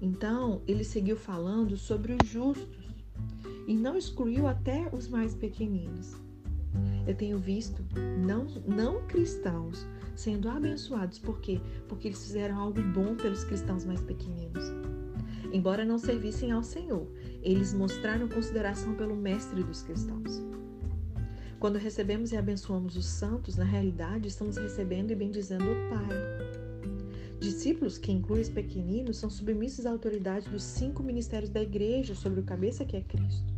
Então, 0.00 0.60
ele 0.66 0.84
seguiu 0.84 1.16
falando 1.16 1.76
sobre 1.76 2.12
os 2.12 2.28
justos 2.28 2.84
e 3.66 3.74
não 3.74 3.96
excluiu 3.96 4.46
até 4.46 4.88
os 4.92 5.08
mais 5.08 5.34
pequeninos. 5.34 6.14
Eu 7.06 7.14
tenho 7.14 7.38
visto 7.38 7.82
não, 8.18 8.46
não 8.66 9.06
cristãos 9.06 9.86
sendo 10.14 10.48
abençoados, 10.48 11.18
por 11.18 11.40
quê? 11.40 11.60
Porque 11.88 12.08
eles 12.08 12.22
fizeram 12.22 12.58
algo 12.58 12.80
bom 12.82 13.14
pelos 13.16 13.44
cristãos 13.44 13.84
mais 13.84 14.00
pequeninos. 14.00 14.64
Embora 15.52 15.84
não 15.84 15.98
servissem 15.98 16.52
ao 16.52 16.62
Senhor, 16.62 17.06
eles 17.42 17.72
mostraram 17.72 18.28
consideração 18.28 18.94
pelo 18.94 19.16
mestre 19.16 19.62
dos 19.62 19.82
cristãos. 19.82 20.42
Quando 21.58 21.76
recebemos 21.76 22.32
e 22.32 22.36
abençoamos 22.36 22.96
os 22.96 23.06
santos, 23.06 23.56
na 23.56 23.64
realidade 23.64 24.28
estamos 24.28 24.56
recebendo 24.56 25.10
e 25.10 25.14
bendizendo 25.14 25.64
o 25.64 25.88
Pai. 25.88 26.08
Discípulos, 27.40 27.98
que 27.98 28.12
incluem 28.12 28.42
os 28.42 28.48
pequeninos, 28.48 29.18
são 29.18 29.28
submissos 29.30 29.86
à 29.86 29.90
autoridade 29.90 30.48
dos 30.48 30.62
cinco 30.62 31.02
ministérios 31.02 31.50
da 31.50 31.62
igreja 31.62 32.14
sobre 32.14 32.40
o 32.40 32.42
cabeça 32.42 32.84
que 32.84 32.96
é 32.96 33.00
Cristo 33.00 33.54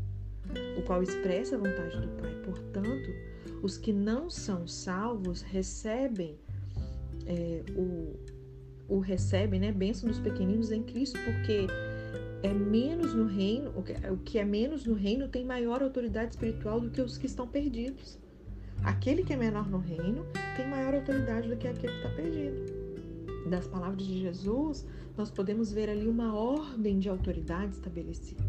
o 0.77 0.83
qual 0.83 1.03
expressa 1.03 1.57
a 1.57 1.59
vontade 1.59 1.99
do 2.01 2.09
Pai. 2.21 2.35
Portanto, 2.45 3.11
os 3.63 3.77
que 3.77 3.93
não 3.93 4.31
são 4.31 4.67
salvos 4.67 5.43
recebem 5.43 6.37
é, 7.27 7.63
o, 7.77 8.15
o 8.89 8.99
recebem, 9.01 9.59
né, 9.59 9.73
bênção 9.73 10.09
dos 10.09 10.19
pequeninos 10.19 10.71
em 10.71 10.83
Cristo, 10.83 11.19
porque 11.25 11.67
é 12.47 12.55
menos 12.55 13.15
no 13.15 13.27
reino, 13.27 13.73
o 13.77 14.17
que 14.19 14.39
é 14.39 14.45
menos 14.45 14.85
no 14.85 14.95
reino 14.95 15.29
tem 15.29 15.45
maior 15.45 15.83
autoridade 15.83 16.35
espiritual 16.35 16.81
do 16.81 16.91
que 16.91 17.01
os 17.01 17.19
que 17.19 17.27
estão 17.27 17.47
perdidos. 17.47 18.19
Aquele 18.83 19.23
que 19.23 19.33
é 19.33 19.37
menor 19.37 19.69
no 19.69 19.79
reino 19.79 20.25
tem 20.57 20.69
maior 20.69 20.95
autoridade 20.95 21.49
do 21.49 21.57
que 21.57 21.67
aquele 21.67 21.93
que 21.93 21.99
está 21.99 22.11
perdido. 22.11 22.87
Das 23.51 23.67
palavras 23.67 24.07
de 24.07 24.21
Jesus, 24.21 24.87
nós 25.17 25.31
podemos 25.31 25.73
ver 25.73 25.89
ali 25.89 26.07
uma 26.07 26.35
ordem 26.35 26.99
de 26.99 27.09
autoridade 27.09 27.73
estabelecida. 27.73 28.45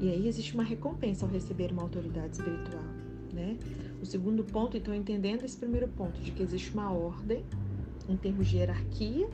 E 0.00 0.08
aí 0.08 0.26
existe 0.26 0.54
uma 0.54 0.62
recompensa 0.62 1.26
ao 1.26 1.30
receber 1.30 1.72
uma 1.72 1.82
autoridade 1.82 2.36
espiritual, 2.36 2.84
né? 3.32 3.58
O 4.00 4.06
segundo 4.06 4.42
ponto, 4.42 4.76
então, 4.76 4.94
entendendo 4.94 5.44
esse 5.44 5.56
primeiro 5.56 5.88
ponto, 5.88 6.18
de 6.20 6.30
que 6.30 6.42
existe 6.42 6.72
uma 6.72 6.90
ordem 6.90 7.44
em 8.08 8.16
termos 8.16 8.48
de 8.48 8.56
hierarquia, 8.56 9.28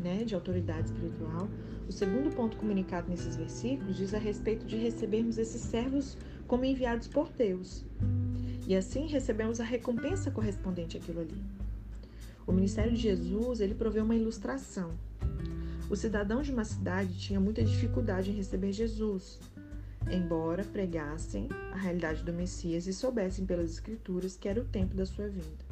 né, 0.00 0.24
de 0.24 0.34
autoridade 0.34 0.86
espiritual. 0.86 1.46
O 1.90 1.92
segundo 1.92 2.30
ponto 2.30 2.56
comunicado 2.56 3.10
nesses 3.10 3.34
versículos 3.34 3.96
diz 3.96 4.14
a 4.14 4.18
respeito 4.18 4.64
de 4.64 4.76
recebermos 4.76 5.38
esses 5.38 5.60
servos 5.60 6.16
como 6.46 6.64
enviados 6.64 7.08
por 7.08 7.28
Deus. 7.32 7.84
E 8.64 8.76
assim 8.76 9.08
recebemos 9.08 9.58
a 9.58 9.64
recompensa 9.64 10.30
correspondente 10.30 10.96
àquilo 10.96 11.22
ali. 11.22 11.42
O 12.46 12.52
ministério 12.52 12.92
de 12.92 13.02
Jesus, 13.02 13.58
ele 13.58 13.74
proveu 13.74 14.04
uma 14.04 14.14
ilustração. 14.14 14.92
O 15.90 15.96
cidadão 15.96 16.42
de 16.42 16.52
uma 16.52 16.64
cidade 16.64 17.18
tinha 17.18 17.40
muita 17.40 17.64
dificuldade 17.64 18.30
em 18.30 18.34
receber 18.34 18.72
Jesus, 18.72 19.40
embora 20.08 20.62
pregassem 20.62 21.48
a 21.72 21.76
realidade 21.76 22.22
do 22.22 22.32
Messias 22.32 22.86
e 22.86 22.92
soubessem 22.92 23.44
pelas 23.44 23.68
Escrituras 23.68 24.36
que 24.36 24.48
era 24.48 24.60
o 24.60 24.64
tempo 24.64 24.94
da 24.94 25.04
sua 25.04 25.26
vinda. 25.26 25.70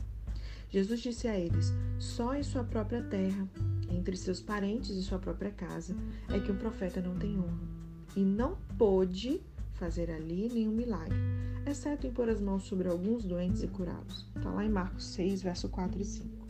Jesus 0.69 1.01
disse 1.01 1.29
a 1.29 1.39
eles: 1.39 1.73
Só 1.97 2.35
em 2.35 2.43
sua 2.43 2.65
própria 2.65 3.03
terra, 3.03 3.49
entre 3.89 4.17
seus 4.17 4.41
parentes 4.41 4.91
e 4.91 5.03
sua 5.03 5.19
própria 5.19 5.51
casa, 5.51 5.97
é 6.29 6.39
que 6.39 6.53
um 6.53 6.57
profeta 6.57 7.01
não 7.01 7.17
tem 7.17 7.39
honra. 7.39 7.69
E 8.17 8.21
não 8.21 8.57
pôde 8.77 9.41
fazer 9.73 10.11
ali 10.11 10.51
nenhum 10.53 10.73
milagre, 10.73 11.17
exceto 11.65 12.07
impor 12.07 12.29
as 12.29 12.41
mãos 12.41 12.65
sobre 12.65 12.89
alguns 12.89 13.25
doentes 13.25 13.63
e 13.63 13.69
curá-los. 13.69 14.27
Está 14.37 14.51
lá 14.51 14.65
em 14.65 14.69
Marcos 14.69 15.05
6, 15.07 15.43
verso 15.43 15.69
4 15.69 16.01
e 16.01 16.05
5. 16.05 16.47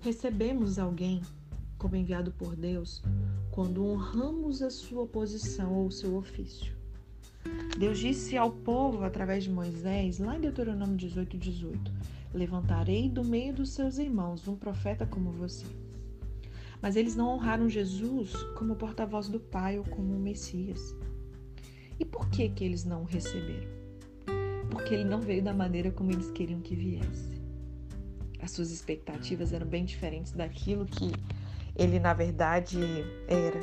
Recebemos 0.00 0.78
alguém 0.78 1.22
como 1.78 1.96
enviado 1.96 2.30
por 2.32 2.54
Deus 2.54 3.02
quando 3.50 3.84
honramos 3.84 4.62
a 4.62 4.70
sua 4.70 5.06
posição 5.06 5.72
ou 5.74 5.86
o 5.86 5.92
seu 5.92 6.16
ofício. 6.16 6.72
Deus 7.78 7.98
disse 7.98 8.36
ao 8.36 8.50
povo 8.50 9.04
através 9.04 9.44
de 9.44 9.50
Moisés, 9.50 10.18
lá 10.18 10.36
em 10.36 10.40
Deuteronômio 10.40 10.96
18, 10.96 11.36
18: 11.36 11.92
Levantarei 12.34 13.08
do 13.08 13.24
meio 13.24 13.52
dos 13.52 13.70
seus 13.70 13.98
irmãos 13.98 14.46
um 14.46 14.56
profeta 14.56 15.06
como 15.06 15.32
você. 15.32 15.66
Mas 16.82 16.96
eles 16.96 17.14
não 17.14 17.28
honraram 17.28 17.68
Jesus 17.68 18.34
como 18.56 18.74
porta-voz 18.74 19.28
do 19.28 19.38
Pai 19.38 19.78
ou 19.78 19.84
como 19.84 20.16
o 20.16 20.18
Messias. 20.18 20.94
E 21.98 22.04
por 22.04 22.28
que, 22.28 22.48
que 22.48 22.64
eles 22.64 22.84
não 22.84 23.02
o 23.02 23.06
receberam? 23.06 23.70
Porque 24.68 24.94
ele 24.94 25.04
não 25.04 25.20
veio 25.20 25.44
da 25.44 25.54
maneira 25.54 25.92
como 25.92 26.10
eles 26.10 26.32
queriam 26.32 26.60
que 26.60 26.74
viesse. 26.74 27.40
As 28.40 28.50
suas 28.50 28.72
expectativas 28.72 29.52
eram 29.52 29.66
bem 29.66 29.84
diferentes 29.84 30.32
daquilo 30.32 30.84
que 30.84 31.12
ele 31.76 32.00
na 32.00 32.12
verdade 32.12 32.78
era. 33.28 33.60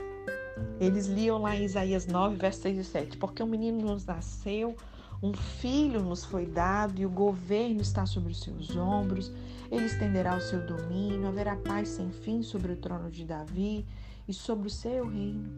Eles 0.80 1.08
liam 1.08 1.42
lá 1.42 1.56
em 1.56 1.66
Isaías 1.66 2.08
9, 2.08 2.38
verso 2.38 2.62
6 2.62 2.78
e 2.78 2.84
7, 2.86 3.18
porque 3.18 3.44
um 3.44 3.48
menino 3.48 3.82
nos 3.82 4.06
nasceu, 4.06 4.76
um 5.22 5.34
filho 5.34 6.02
nos 6.02 6.24
foi 6.24 6.46
dado 6.46 7.02
e 7.02 7.06
o 7.06 7.10
governo 7.10 7.82
está 7.82 8.06
sobre 8.06 8.32
os 8.32 8.42
seus 8.42 8.76
ombros, 8.76 9.32
ele 9.72 9.86
estenderá 9.86 10.36
o 10.36 10.42
seu 10.42 10.66
domínio, 10.66 11.28
haverá 11.28 11.56
paz 11.56 11.90
sem 11.90 12.12
fim 12.12 12.42
sobre 12.42 12.72
o 12.72 12.78
trono 12.78 13.12
de 13.12 13.24
Davi 13.24 13.86
e 14.28 14.34
sobre 14.34 14.68
o 14.68 14.72
seu 14.72 15.08
reino. 15.08 15.56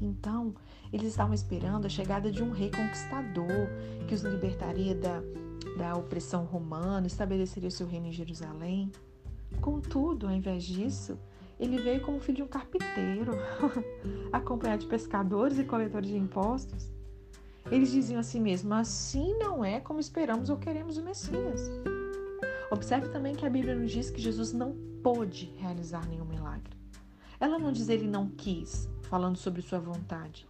Então, 0.00 0.54
eles 0.92 1.08
estavam 1.08 1.34
esperando 1.34 1.86
a 1.86 1.88
chegada 1.88 2.30
de 2.30 2.42
um 2.42 2.50
rei 2.50 2.70
conquistador 2.70 3.68
que 4.06 4.14
os 4.14 4.22
libertaria 4.22 4.94
da, 4.94 5.22
da 5.76 5.96
opressão 5.96 6.44
romana, 6.44 7.06
estabeleceria 7.06 7.70
seu 7.70 7.86
reino 7.86 8.06
em 8.06 8.12
Jerusalém. 8.12 8.90
Contudo, 9.60 10.26
ao 10.26 10.32
invés 10.32 10.64
disso, 10.64 11.18
Ele 11.58 11.78
veio 11.78 12.00
como 12.02 12.20
filho 12.20 12.36
de 12.36 12.42
um 12.42 12.48
carpinteiro, 12.48 13.32
acompanhado 14.32 14.82
de 14.82 14.88
pescadores 14.88 15.58
e 15.58 15.64
coletores 15.64 16.08
de 16.08 16.16
impostos. 16.16 16.90
Eles 17.70 17.90
diziam 17.90 18.20
a 18.20 18.22
si 18.22 18.40
mesmos: 18.40 18.72
assim 18.72 19.38
não 19.38 19.64
é 19.64 19.80
como 19.80 20.00
esperamos 20.00 20.50
ou 20.50 20.56
queremos 20.56 20.98
o 20.98 21.02
Messias. 21.02 21.70
Observe 22.74 23.08
também 23.10 23.36
que 23.36 23.46
a 23.46 23.50
Bíblia 23.50 23.76
nos 23.76 23.92
diz 23.92 24.10
que 24.10 24.20
Jesus 24.20 24.52
não 24.52 24.76
pôde 25.00 25.54
realizar 25.58 26.04
nenhum 26.08 26.24
milagre. 26.24 26.76
Ela 27.38 27.56
não 27.56 27.70
diz 27.70 27.88
ele 27.88 28.08
não 28.08 28.28
quis, 28.28 28.88
falando 29.02 29.36
sobre 29.36 29.62
sua 29.62 29.78
vontade. 29.78 30.44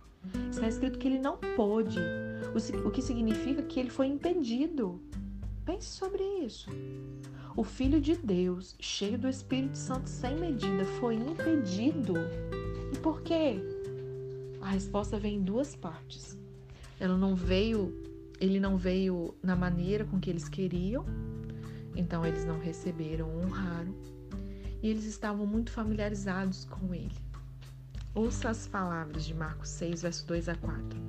Está 0.51 0.67
escrito 0.67 0.99
que 0.99 1.07
ele 1.07 1.19
não 1.19 1.37
pôde, 1.55 1.99
o 2.83 2.91
que 2.91 3.03
significa 3.03 3.63
que 3.63 3.79
ele 3.79 3.91
foi 3.91 4.07
impedido. 4.07 5.03
Pense 5.67 5.87
sobre 5.87 6.23
isso. 6.43 6.71
O 7.55 7.63
Filho 7.63 8.01
de 8.01 8.17
Deus, 8.17 8.75
cheio 8.81 9.19
do 9.19 9.29
Espírito 9.29 9.77
Santo 9.77 10.09
sem 10.09 10.35
medida, 10.35 10.87
foi 10.99 11.17
impedido. 11.17 12.15
E 12.91 12.99
por 13.01 13.21
quê? 13.21 13.61
A 14.63 14.71
resposta 14.71 15.19
vem 15.19 15.37
em 15.37 15.43
duas 15.43 15.77
partes. 15.77 16.39
Ela 16.99 17.19
não 17.19 17.37
veio, 17.37 17.95
ele 18.41 18.59
não 18.59 18.79
veio 18.79 19.35
na 19.43 19.55
maneira 19.55 20.07
com 20.07 20.19
que 20.19 20.31
eles 20.31 20.49
queriam, 20.49 21.05
então 21.95 22.25
eles 22.25 22.45
não 22.45 22.59
receberam, 22.59 23.29
honraram, 23.39 23.95
e 24.83 24.89
eles 24.89 25.05
estavam 25.05 25.47
muito 25.47 25.71
familiarizados 25.71 26.65
com 26.65 26.95
ele. 26.95 27.15
Ouça 28.15 28.51
as 28.51 28.69
palavras 28.69 29.25
de 29.25 29.35
Marcos 29.35 29.71
6, 29.71 30.03
verso 30.03 30.27
2 30.27 30.49
a 30.49 30.55
4. 30.55 31.05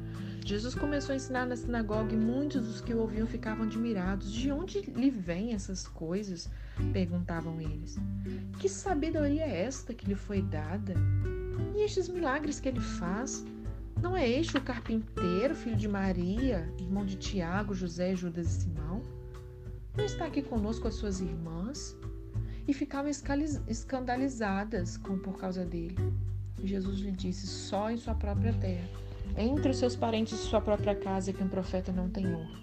Jesus 0.45 0.75
começou 0.75 1.13
a 1.13 1.15
ensinar 1.15 1.45
na 1.45 1.55
sinagoga 1.55 2.13
e 2.13 2.17
muitos 2.17 2.67
dos 2.67 2.81
que 2.81 2.93
o 2.93 2.99
ouviam 2.99 3.25
ficavam 3.25 3.65
admirados. 3.65 4.31
De 4.31 4.51
onde 4.51 4.81
lhe 4.81 5.09
vêm 5.09 5.53
essas 5.53 5.87
coisas? 5.87 6.49
perguntavam 6.93 7.59
eles. 7.59 7.97
Que 8.59 8.69
sabedoria 8.69 9.43
é 9.43 9.63
esta 9.63 9.93
que 9.93 10.05
lhe 10.05 10.15
foi 10.15 10.41
dada? 10.41 10.93
E 11.75 11.83
estes 11.83 12.07
milagres 12.07 12.59
que 12.59 12.69
ele 12.69 12.79
faz? 12.79 13.43
Não 14.01 14.15
é 14.15 14.29
este 14.29 14.57
o 14.57 14.61
carpinteiro, 14.61 15.55
filho 15.55 15.75
de 15.75 15.87
Maria, 15.87 16.71
irmão 16.79 17.05
de 17.05 17.15
Tiago, 17.15 17.73
José, 17.73 18.15
Judas 18.15 18.47
e 18.47 18.61
Simão? 18.61 19.01
Não 19.97 20.03
está 20.03 20.25
aqui 20.25 20.41
conosco 20.41 20.87
as 20.87 20.95
suas 20.95 21.21
irmãs? 21.21 21.97
E 22.67 22.73
ficavam 22.73 23.09
escandalizadas 23.67 24.97
com, 24.97 25.17
por 25.19 25.37
causa 25.37 25.63
dele. 25.63 25.95
Jesus 26.63 26.99
lhe 26.99 27.11
disse: 27.11 27.47
só 27.47 27.89
em 27.89 27.97
sua 27.97 28.15
própria 28.15 28.53
terra, 28.53 28.87
entre 29.37 29.69
os 29.71 29.77
seus 29.77 29.95
parentes 29.95 30.33
e 30.33 30.43
sua 30.43 30.59
própria 30.59 30.95
casa, 30.95 31.31
que 31.31 31.43
um 31.43 31.47
profeta 31.47 31.91
não 31.91 32.09
tem 32.09 32.27
honra. 32.27 32.59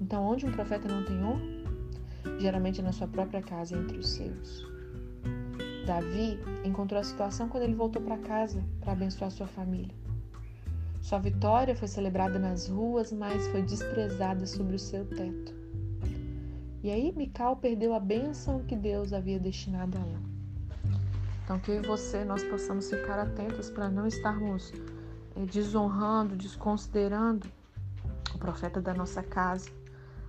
Então, 0.00 0.24
onde 0.24 0.44
um 0.44 0.52
profeta 0.52 0.88
não 0.88 1.04
tem 1.04 1.22
honra? 1.24 1.42
Geralmente 2.38 2.82
na 2.82 2.92
sua 2.92 3.06
própria 3.06 3.40
casa, 3.40 3.76
entre 3.76 3.96
os 3.96 4.08
seus. 4.08 4.66
Davi 5.86 6.38
encontrou 6.64 7.00
a 7.00 7.04
situação 7.04 7.48
quando 7.48 7.62
ele 7.62 7.74
voltou 7.74 8.02
para 8.02 8.18
casa 8.18 8.62
para 8.80 8.92
abençoar 8.92 9.30
sua 9.30 9.46
família. 9.46 9.94
Sua 11.00 11.18
vitória 11.18 11.76
foi 11.76 11.86
celebrada 11.86 12.38
nas 12.38 12.68
ruas, 12.68 13.12
mas 13.12 13.46
foi 13.48 13.62
desprezada 13.62 14.46
sobre 14.46 14.76
o 14.76 14.78
seu 14.78 15.04
teto. 15.04 15.63
E 16.84 16.90
aí 16.90 17.14
Mical 17.16 17.56
perdeu 17.56 17.94
a 17.94 17.98
bênção 17.98 18.62
que 18.62 18.76
Deus 18.76 19.14
havia 19.14 19.40
destinado 19.40 19.96
a 19.96 20.02
ela. 20.02 20.34
Então, 21.42 21.58
que 21.58 21.70
eu 21.70 21.82
e 21.82 21.86
você 21.86 22.22
nós 22.26 22.44
possamos 22.44 22.90
ficar 22.90 23.18
atentos 23.18 23.70
para 23.70 23.88
não 23.88 24.06
estarmos 24.06 24.70
é, 25.34 25.46
desonrando, 25.46 26.36
desconsiderando 26.36 27.48
o 28.34 28.38
profeta 28.38 28.82
da 28.82 28.92
nossa 28.92 29.22
casa. 29.22 29.70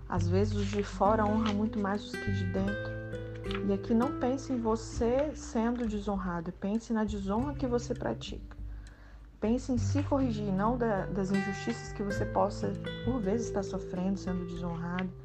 Às 0.07 0.29
vezes, 0.29 0.55
os 0.55 0.67
de 0.67 0.81
fora 0.81 1.25
honram 1.25 1.55
muito 1.55 1.77
mais 1.77 2.05
os 2.05 2.11
que 2.11 2.31
de 2.31 2.45
dentro. 2.45 3.67
E 3.67 3.73
aqui 3.73 3.93
não 3.93 4.17
pense 4.17 4.53
em 4.53 4.61
você 4.61 5.35
sendo 5.35 5.85
desonrado, 5.85 6.53
pense 6.53 6.93
na 6.93 7.03
desonra 7.03 7.53
que 7.53 7.67
você 7.67 7.93
pratica. 7.93 8.55
Pense 9.41 9.73
em 9.73 9.77
se 9.77 10.01
corrigir, 10.03 10.53
não 10.53 10.77
da, 10.77 11.05
das 11.07 11.31
injustiças 11.31 11.91
que 11.91 12.01
você 12.01 12.25
possa, 12.25 12.71
por 13.03 13.19
vezes, 13.19 13.47
estar 13.47 13.63
sofrendo, 13.63 14.17
sendo 14.17 14.45
desonrado. 14.45 15.24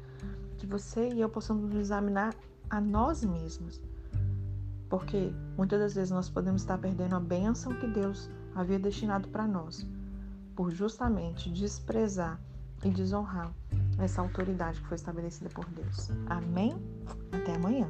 Que 0.61 0.67
você 0.67 1.09
e 1.09 1.19
eu 1.19 1.27
possamos 1.27 1.63
nos 1.63 1.75
examinar 1.75 2.35
a 2.69 2.79
nós 2.79 3.23
mesmos 3.23 3.81
porque 4.91 5.33
muitas 5.57 5.79
das 5.79 5.95
vezes 5.95 6.11
nós 6.11 6.29
podemos 6.29 6.61
estar 6.63 6.77
perdendo 6.77 7.15
a 7.15 7.19
bênção 7.19 7.73
que 7.79 7.87
Deus 7.87 8.29
havia 8.53 8.77
destinado 8.77 9.29
para 9.29 9.47
nós, 9.47 9.87
por 10.53 10.69
justamente 10.69 11.49
desprezar 11.49 12.37
e 12.83 12.89
desonrar 12.89 13.49
essa 13.97 14.21
autoridade 14.21 14.81
que 14.81 14.87
foi 14.87 14.95
estabelecida 14.95 15.49
por 15.49 15.65
Deus. 15.69 16.11
Amém? 16.27 16.75
Até 17.31 17.55
amanhã. 17.55 17.87